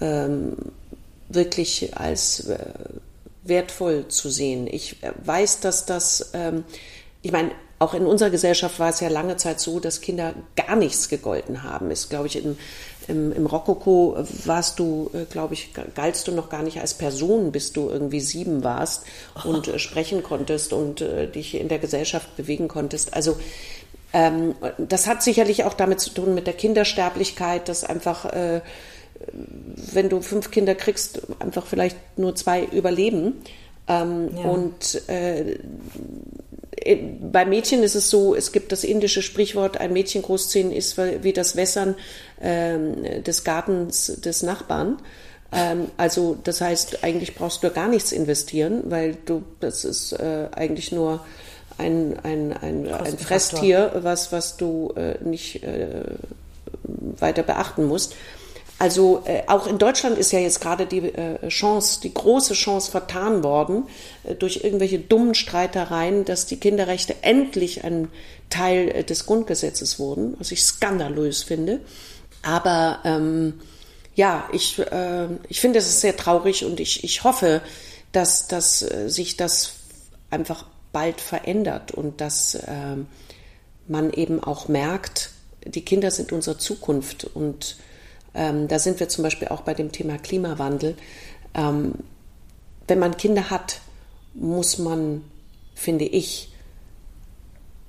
ähm, 0.00 0.56
wirklich 1.28 1.96
als 1.96 2.40
äh, 2.48 2.58
wertvoll 3.48 4.08
zu 4.08 4.28
sehen. 4.30 4.66
Ich 4.70 4.96
weiß, 5.24 5.60
dass 5.60 5.86
das, 5.86 6.30
ähm, 6.34 6.64
ich 7.22 7.32
meine, 7.32 7.50
auch 7.78 7.94
in 7.94 8.06
unserer 8.06 8.30
Gesellschaft 8.30 8.80
war 8.80 8.90
es 8.90 9.00
ja 9.00 9.08
lange 9.08 9.36
Zeit 9.36 9.60
so, 9.60 9.78
dass 9.78 10.00
Kinder 10.00 10.34
gar 10.56 10.76
nichts 10.76 11.08
gegolten 11.08 11.62
haben. 11.62 11.90
Ist, 11.90 12.10
glaube 12.10 12.26
ich, 12.26 12.42
im, 12.44 12.58
im, 13.06 13.32
im 13.32 13.46
Rokoko 13.46 14.16
warst 14.44 14.78
du, 14.80 15.10
äh, 15.14 15.24
glaube 15.24 15.54
ich, 15.54 15.70
galtst 15.94 16.26
du 16.26 16.32
noch 16.32 16.50
gar 16.50 16.62
nicht 16.62 16.80
als 16.80 16.94
Person, 16.94 17.52
bis 17.52 17.72
du 17.72 17.88
irgendwie 17.88 18.20
sieben 18.20 18.64
warst 18.64 19.04
und 19.44 19.68
äh, 19.68 19.78
sprechen 19.78 20.22
konntest 20.22 20.72
und 20.72 21.00
äh, 21.00 21.28
dich 21.28 21.54
in 21.54 21.68
der 21.68 21.78
Gesellschaft 21.78 22.36
bewegen 22.36 22.66
konntest. 22.66 23.14
Also 23.14 23.38
ähm, 24.12 24.54
das 24.78 25.06
hat 25.06 25.22
sicherlich 25.22 25.64
auch 25.64 25.74
damit 25.74 26.00
zu 26.00 26.10
tun 26.10 26.34
mit 26.34 26.46
der 26.46 26.54
Kindersterblichkeit, 26.54 27.68
dass 27.68 27.84
einfach 27.84 28.24
äh, 28.24 28.60
wenn 29.92 30.08
du 30.08 30.20
fünf 30.20 30.50
Kinder 30.50 30.74
kriegst, 30.74 31.22
einfach 31.40 31.66
vielleicht 31.66 31.96
nur 32.16 32.34
zwei 32.34 32.64
überleben. 32.64 33.34
Ähm, 33.86 34.30
ja. 34.36 34.50
Und 34.50 35.08
äh, 35.08 35.58
bei 37.20 37.44
Mädchen 37.44 37.82
ist 37.82 37.94
es 37.94 38.10
so, 38.10 38.34
es 38.34 38.52
gibt 38.52 38.72
das 38.72 38.84
indische 38.84 39.22
Sprichwort, 39.22 39.78
ein 39.78 39.92
Mädchen 39.92 40.22
großziehen 40.22 40.72
ist 40.72 40.96
wie 40.98 41.32
das 41.32 41.56
Wässern 41.56 41.96
äh, 42.40 43.20
des 43.20 43.44
Gartens 43.44 44.06
des 44.20 44.42
Nachbarn. 44.42 44.98
Ähm, 45.52 45.88
also 45.96 46.36
das 46.44 46.60
heißt, 46.60 47.02
eigentlich 47.02 47.34
brauchst 47.34 47.62
du 47.62 47.70
gar 47.70 47.88
nichts 47.88 48.12
investieren, 48.12 48.82
weil 48.86 49.16
du, 49.24 49.42
das 49.60 49.84
ist 49.84 50.12
äh, 50.12 50.48
eigentlich 50.52 50.92
nur 50.92 51.24
ein, 51.78 52.18
ein, 52.22 52.52
ein, 52.52 52.88
ein 52.88 53.18
Fresstier, 53.18 53.92
was, 54.02 54.32
was 54.32 54.56
du 54.56 54.92
äh, 54.96 55.16
nicht 55.22 55.62
äh, 55.62 56.04
weiter 56.82 57.42
beachten 57.42 57.86
musst. 57.86 58.14
Also 58.78 59.22
äh, 59.24 59.42
auch 59.48 59.66
in 59.66 59.78
Deutschland 59.78 60.18
ist 60.18 60.30
ja 60.30 60.38
jetzt 60.38 60.60
gerade 60.60 60.86
die 60.86 60.98
äh, 60.98 61.48
Chance, 61.48 62.00
die 62.00 62.14
große 62.14 62.54
Chance 62.54 62.90
vertan 62.90 63.42
worden 63.42 63.88
äh, 64.22 64.36
durch 64.36 64.62
irgendwelche 64.62 65.00
dummen 65.00 65.34
Streitereien, 65.34 66.24
dass 66.24 66.46
die 66.46 66.58
Kinderrechte 66.58 67.16
endlich 67.22 67.82
ein 67.82 68.08
Teil 68.50 68.88
äh, 68.88 69.04
des 69.04 69.26
Grundgesetzes 69.26 69.98
wurden, 69.98 70.36
was 70.38 70.52
ich 70.52 70.62
skandalös 70.62 71.42
finde. 71.42 71.80
Aber 72.42 73.00
ähm, 73.04 73.54
ja, 74.14 74.48
ich, 74.52 74.78
äh, 74.78 75.26
ich 75.48 75.60
finde, 75.60 75.80
es 75.80 75.88
ist 75.88 76.00
sehr 76.00 76.16
traurig 76.16 76.64
und 76.64 76.78
ich, 76.78 77.02
ich 77.02 77.24
hoffe, 77.24 77.62
dass, 78.12 78.46
dass 78.46 78.82
äh, 78.82 79.08
sich 79.08 79.36
das 79.36 79.72
einfach 80.30 80.66
bald 80.92 81.20
verändert 81.20 81.90
und 81.90 82.20
dass 82.20 82.54
äh, 82.54 82.96
man 83.88 84.12
eben 84.12 84.42
auch 84.42 84.68
merkt, 84.68 85.30
die 85.64 85.84
Kinder 85.84 86.10
sind 86.10 86.32
unsere 86.32 86.58
Zukunft 86.58 87.24
und 87.24 87.76
ähm, 88.38 88.68
da 88.68 88.78
sind 88.78 89.00
wir 89.00 89.08
zum 89.08 89.24
Beispiel 89.24 89.48
auch 89.48 89.62
bei 89.62 89.74
dem 89.74 89.90
Thema 89.90 90.16
Klimawandel. 90.16 90.96
Ähm, 91.54 91.94
wenn 92.86 93.00
man 93.00 93.16
Kinder 93.16 93.50
hat, 93.50 93.80
muss 94.32 94.78
man, 94.78 95.24
finde 95.74 96.04
ich, 96.04 96.52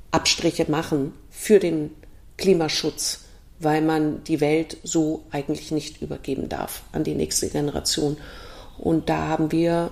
Abstriche 0.10 0.70
machen 0.70 1.14
für 1.30 1.60
den 1.60 1.92
Klimaschutz, 2.38 3.26
weil 3.60 3.84
man 3.84 4.24
die 4.24 4.42
Welt 4.42 4.78
so 4.84 5.24
eigentlich 5.30 5.72
nicht 5.72 6.02
übergeben 6.02 6.50
darf 6.50 6.82
an 6.94 7.04
die 7.04 7.14
nächste 7.14 7.48
Generation. 7.50 8.18
Und 8.80 9.08
da 9.08 9.28
haben 9.28 9.52
wir, 9.52 9.92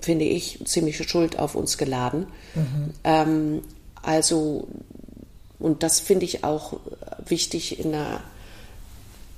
finde 0.00 0.24
ich, 0.24 0.58
ziemliche 0.64 1.04
Schuld 1.06 1.38
auf 1.38 1.54
uns 1.54 1.76
geladen. 1.76 2.28
Mhm. 2.54 2.94
Ähm, 3.04 3.62
also, 4.00 4.68
und 5.58 5.82
das 5.82 6.00
finde 6.00 6.24
ich 6.24 6.44
auch 6.44 6.80
wichtig 7.26 7.78
in 7.78 7.92
der 7.92 8.22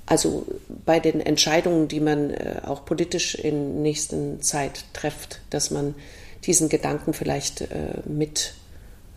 also 0.09 0.47
bei 0.85 0.99
den 0.99 1.21
Entscheidungen, 1.21 1.87
die 1.87 1.99
man 1.99 2.31
äh, 2.31 2.61
auch 2.65 2.83
politisch 2.83 3.35
in 3.35 3.83
nächsten 3.83 4.41
Zeit 4.41 4.85
trifft, 4.93 5.39
dass 5.51 5.69
man 5.69 5.93
diesen 6.45 6.67
Gedanken 6.67 7.13
vielleicht 7.13 7.61
äh, 7.61 8.01
mit 8.05 8.55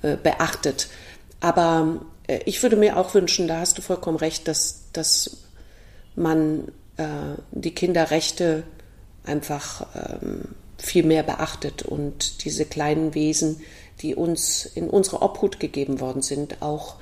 äh, 0.03 0.17
beachtet. 0.17 0.89
Aber 1.41 2.03
ich 2.45 2.63
würde 2.63 2.77
mir 2.77 2.99
auch 2.99 3.15
wünschen, 3.15 3.49
da 3.49 3.59
hast 3.59 3.79
du 3.79 3.83
vollkommen 3.83 4.17
recht, 4.17 4.47
dass, 4.47 4.85
dass 4.93 5.39
man 6.15 6.69
die 7.51 7.75
Kinderrechte 7.75 8.63
einfach 9.25 9.87
ähm, 9.97 10.43
viel 10.79 11.05
mehr 11.05 11.25
beachtet 11.25 11.83
und 11.83 12.45
diese 12.45 12.65
kleinen 12.65 13.17
Wesen, 13.17 13.61
die 14.03 14.15
uns 14.15 14.67
in 14.67 14.89
unsere 14.89 15.21
Obhut 15.21 15.59
gegeben 15.59 15.99
worden 15.99 16.23
sind, 16.23 16.63
auch 16.63 16.97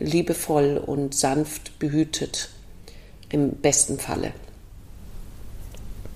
liebevoll 0.00 0.76
und 0.84 1.14
sanft 1.14 1.78
behütet 1.78 2.48
im 3.30 3.52
besten 3.52 3.98
Falle. 3.98 4.32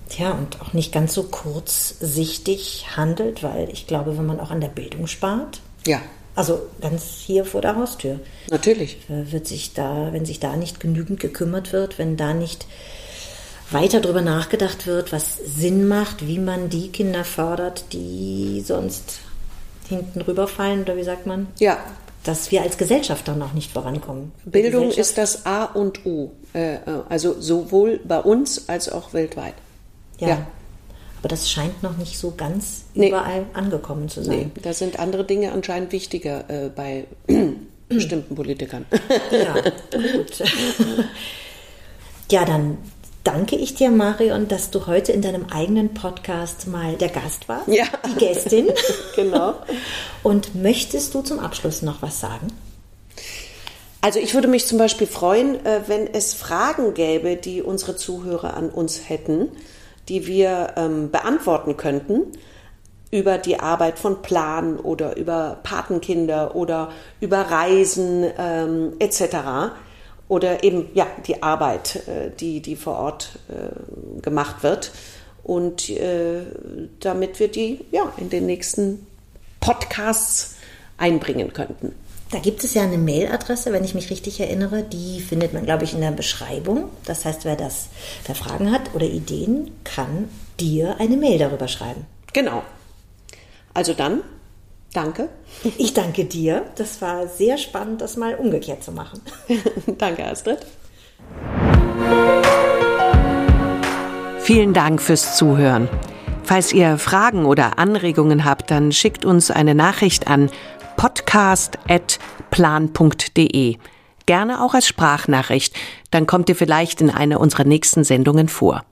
Tja, 0.09 0.31
und 0.31 0.61
auch 0.61 0.73
nicht 0.73 0.91
ganz 0.91 1.13
so 1.13 1.23
kurzsichtig 1.23 2.85
handelt, 2.95 3.43
weil 3.43 3.69
ich 3.71 3.87
glaube, 3.87 4.17
wenn 4.17 4.25
man 4.25 4.39
auch 4.39 4.51
an 4.51 4.61
der 4.61 4.67
Bildung 4.67 5.07
spart. 5.07 5.61
Ja. 5.85 6.01
Also 6.35 6.61
ganz 6.81 7.05
hier 7.25 7.45
vor 7.45 7.61
der 7.61 7.75
Haustür. 7.75 8.19
Natürlich. 8.49 8.97
Äh, 9.09 9.31
wird 9.31 9.47
sich 9.47 9.73
da, 9.73 10.09
wenn 10.11 10.25
sich 10.25 10.39
da 10.39 10.55
nicht 10.57 10.79
genügend 10.79 11.19
gekümmert 11.19 11.73
wird, 11.73 11.97
wenn 11.97 12.17
da 12.17 12.33
nicht 12.33 12.67
weiter 13.71 13.99
darüber 13.99 14.21
nachgedacht 14.21 14.85
wird, 14.85 15.11
was 15.11 15.37
Sinn 15.37 15.87
macht, 15.87 16.27
wie 16.27 16.39
man 16.39 16.69
die 16.69 16.89
Kinder 16.89 17.23
fördert, 17.23 17.85
die 17.93 18.61
sonst 18.65 19.19
hinten 19.89 20.21
rüberfallen, 20.21 20.83
oder 20.83 20.97
wie 20.97 21.03
sagt 21.03 21.25
man? 21.25 21.47
Ja, 21.59 21.79
dass 22.25 22.51
wir 22.51 22.63
als 22.63 22.77
Gesellschaft 22.77 23.27
dann 23.27 23.41
auch 23.41 23.53
nicht 23.53 23.71
vorankommen. 23.71 24.31
Bildung 24.45 24.91
ist 24.91 25.17
das 25.17 25.45
A 25.45 25.65
und 25.65 26.05
O, 26.05 26.31
äh, 26.53 26.77
also 27.07 27.39
sowohl 27.39 27.99
bei 28.03 28.19
uns 28.19 28.67
als 28.67 28.89
auch 28.89 29.13
weltweit. 29.13 29.53
Ja. 30.19 30.27
ja. 30.27 30.47
Aber 31.19 31.29
das 31.29 31.49
scheint 31.49 31.81
noch 31.81 31.97
nicht 31.97 32.17
so 32.17 32.33
ganz 32.35 32.83
nee. 32.93 33.09
überall 33.09 33.45
angekommen 33.53 34.09
zu 34.09 34.23
sein. 34.23 34.51
Nee, 34.55 34.61
da 34.61 34.73
sind 34.73 34.99
andere 34.99 35.23
Dinge 35.23 35.51
anscheinend 35.51 35.91
wichtiger 35.91 36.49
äh, 36.49 36.69
bei 36.69 37.05
bestimmten 37.89 38.35
Politikern. 38.35 38.85
Ja, 39.31 39.53
gut. 39.91 40.43
Ja, 42.31 42.43
dann 42.43 42.79
danke 43.25 43.55
ich 43.57 43.73
dir, 43.73 43.91
Marion, 43.91 44.47
dass 44.47 44.71
du 44.71 44.87
heute 44.87 45.11
in 45.11 45.21
deinem 45.21 45.47
eigenen 45.51 45.93
Podcast 45.93 46.67
mal 46.67 46.93
der 46.95 47.09
Gast 47.09 47.49
warst. 47.49 47.67
Ja. 47.67 47.85
Die 48.07 48.15
Gästin. 48.15 48.69
genau. 49.15 49.55
Und 50.23 50.55
möchtest 50.55 51.13
du 51.13 51.21
zum 51.21 51.39
Abschluss 51.39 51.81
noch 51.81 52.01
was 52.01 52.21
sagen? 52.21 52.47
Also 53.99 54.19
ich 54.19 54.35
würde 54.35 54.47
mich 54.47 54.67
zum 54.67 54.77
Beispiel 54.77 55.07
freuen, 55.07 55.65
äh, 55.65 55.81
wenn 55.87 56.07
es 56.13 56.35
Fragen 56.35 56.93
gäbe, 56.93 57.35
die 57.35 57.63
unsere 57.63 57.95
Zuhörer 57.95 58.53
an 58.53 58.69
uns 58.69 59.09
hätten, 59.09 59.49
die 60.07 60.27
wir 60.27 60.73
ähm, 60.77 61.09
beantworten 61.09 61.75
könnten 61.75 62.21
über 63.09 63.39
die 63.39 63.59
Arbeit 63.59 63.97
von 63.97 64.21
Plan 64.21 64.77
oder 64.77 65.17
über 65.17 65.59
Patenkinder 65.63 66.55
oder 66.55 66.91
über 67.19 67.39
Reisen 67.39 68.25
ähm, 68.37 68.93
etc 68.99 69.73
oder 70.27 70.63
eben 70.63 70.87
ja 70.93 71.07
die 71.25 71.43
Arbeit, 71.43 72.07
äh, 72.07 72.31
die, 72.39 72.61
die 72.61 72.75
vor 72.75 72.97
Ort 72.97 73.39
äh, 73.49 74.21
gemacht 74.21 74.63
wird. 74.63 74.91
Und 75.43 75.89
äh, 75.89 76.41
damit 76.99 77.39
wir 77.39 77.49
die 77.49 77.81
ja 77.91 78.11
in 78.17 78.29
den 78.29 78.47
nächsten 78.47 79.05
Podcasts 79.59 80.55
einbringen 80.97 81.53
könnten. 81.53 81.93
Da 82.31 82.39
gibt 82.39 82.63
es 82.63 82.73
ja 82.73 82.81
eine 82.81 82.97
Mailadresse, 82.97 83.71
wenn 83.71 83.83
ich 83.83 83.93
mich 83.93 84.09
richtig 84.09 84.39
erinnere, 84.39 84.81
die 84.81 85.21
findet 85.21 85.53
man, 85.53 85.63
glaube 85.63 85.83
ich, 85.83 85.93
in 85.93 86.01
der 86.01 86.11
Beschreibung. 86.11 86.89
Das 87.05 87.23
heißt, 87.25 87.45
wer 87.45 87.55
das 87.55 87.89
wer 88.25 88.33
Fragen 88.33 88.71
hat 88.71 88.95
oder 88.95 89.05
Ideen, 89.05 89.71
kann 89.83 90.29
dir 90.59 90.99
eine 90.99 91.17
Mail 91.17 91.37
darüber 91.37 91.67
schreiben. 91.67 92.05
Genau. 92.33 92.63
Also 93.73 93.93
dann 93.93 94.21
Danke. 94.95 95.29
Ich 95.77 95.93
danke 95.93 96.23
dir. 96.23 96.63
Das 96.75 97.01
war 97.01 97.27
sehr 97.27 97.57
spannend, 97.57 97.99
das 97.99 98.15
mal 98.15 98.35
umgekehrt 98.35 98.81
zu 98.81 98.93
machen. 98.93 99.19
danke, 99.97 100.25
Astrid. 100.25 100.59
Vielen 104.39 104.73
Dank 104.73 105.01
fürs 105.01 105.35
Zuhören. 105.35 105.89
Falls 106.43 106.71
ihr 106.71 106.97
Fragen 106.97 107.45
oder 107.45 107.77
Anregungen 107.77 108.45
habt, 108.45 108.71
dann 108.71 108.93
schickt 108.93 109.25
uns 109.25 109.51
eine 109.51 109.75
Nachricht 109.75 110.27
an 110.27 110.49
podcast.plan.de. 110.95 113.75
Gerne 114.25 114.63
auch 114.63 114.75
als 114.75 114.87
Sprachnachricht, 114.87 115.75
dann 116.09 116.25
kommt 116.25 116.47
ihr 116.47 116.55
vielleicht 116.55 117.01
in 117.01 117.09
einer 117.09 117.41
unserer 117.41 117.65
nächsten 117.65 118.05
Sendungen 118.05 118.47
vor. 118.47 118.85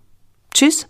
Tschüss. 0.54 0.90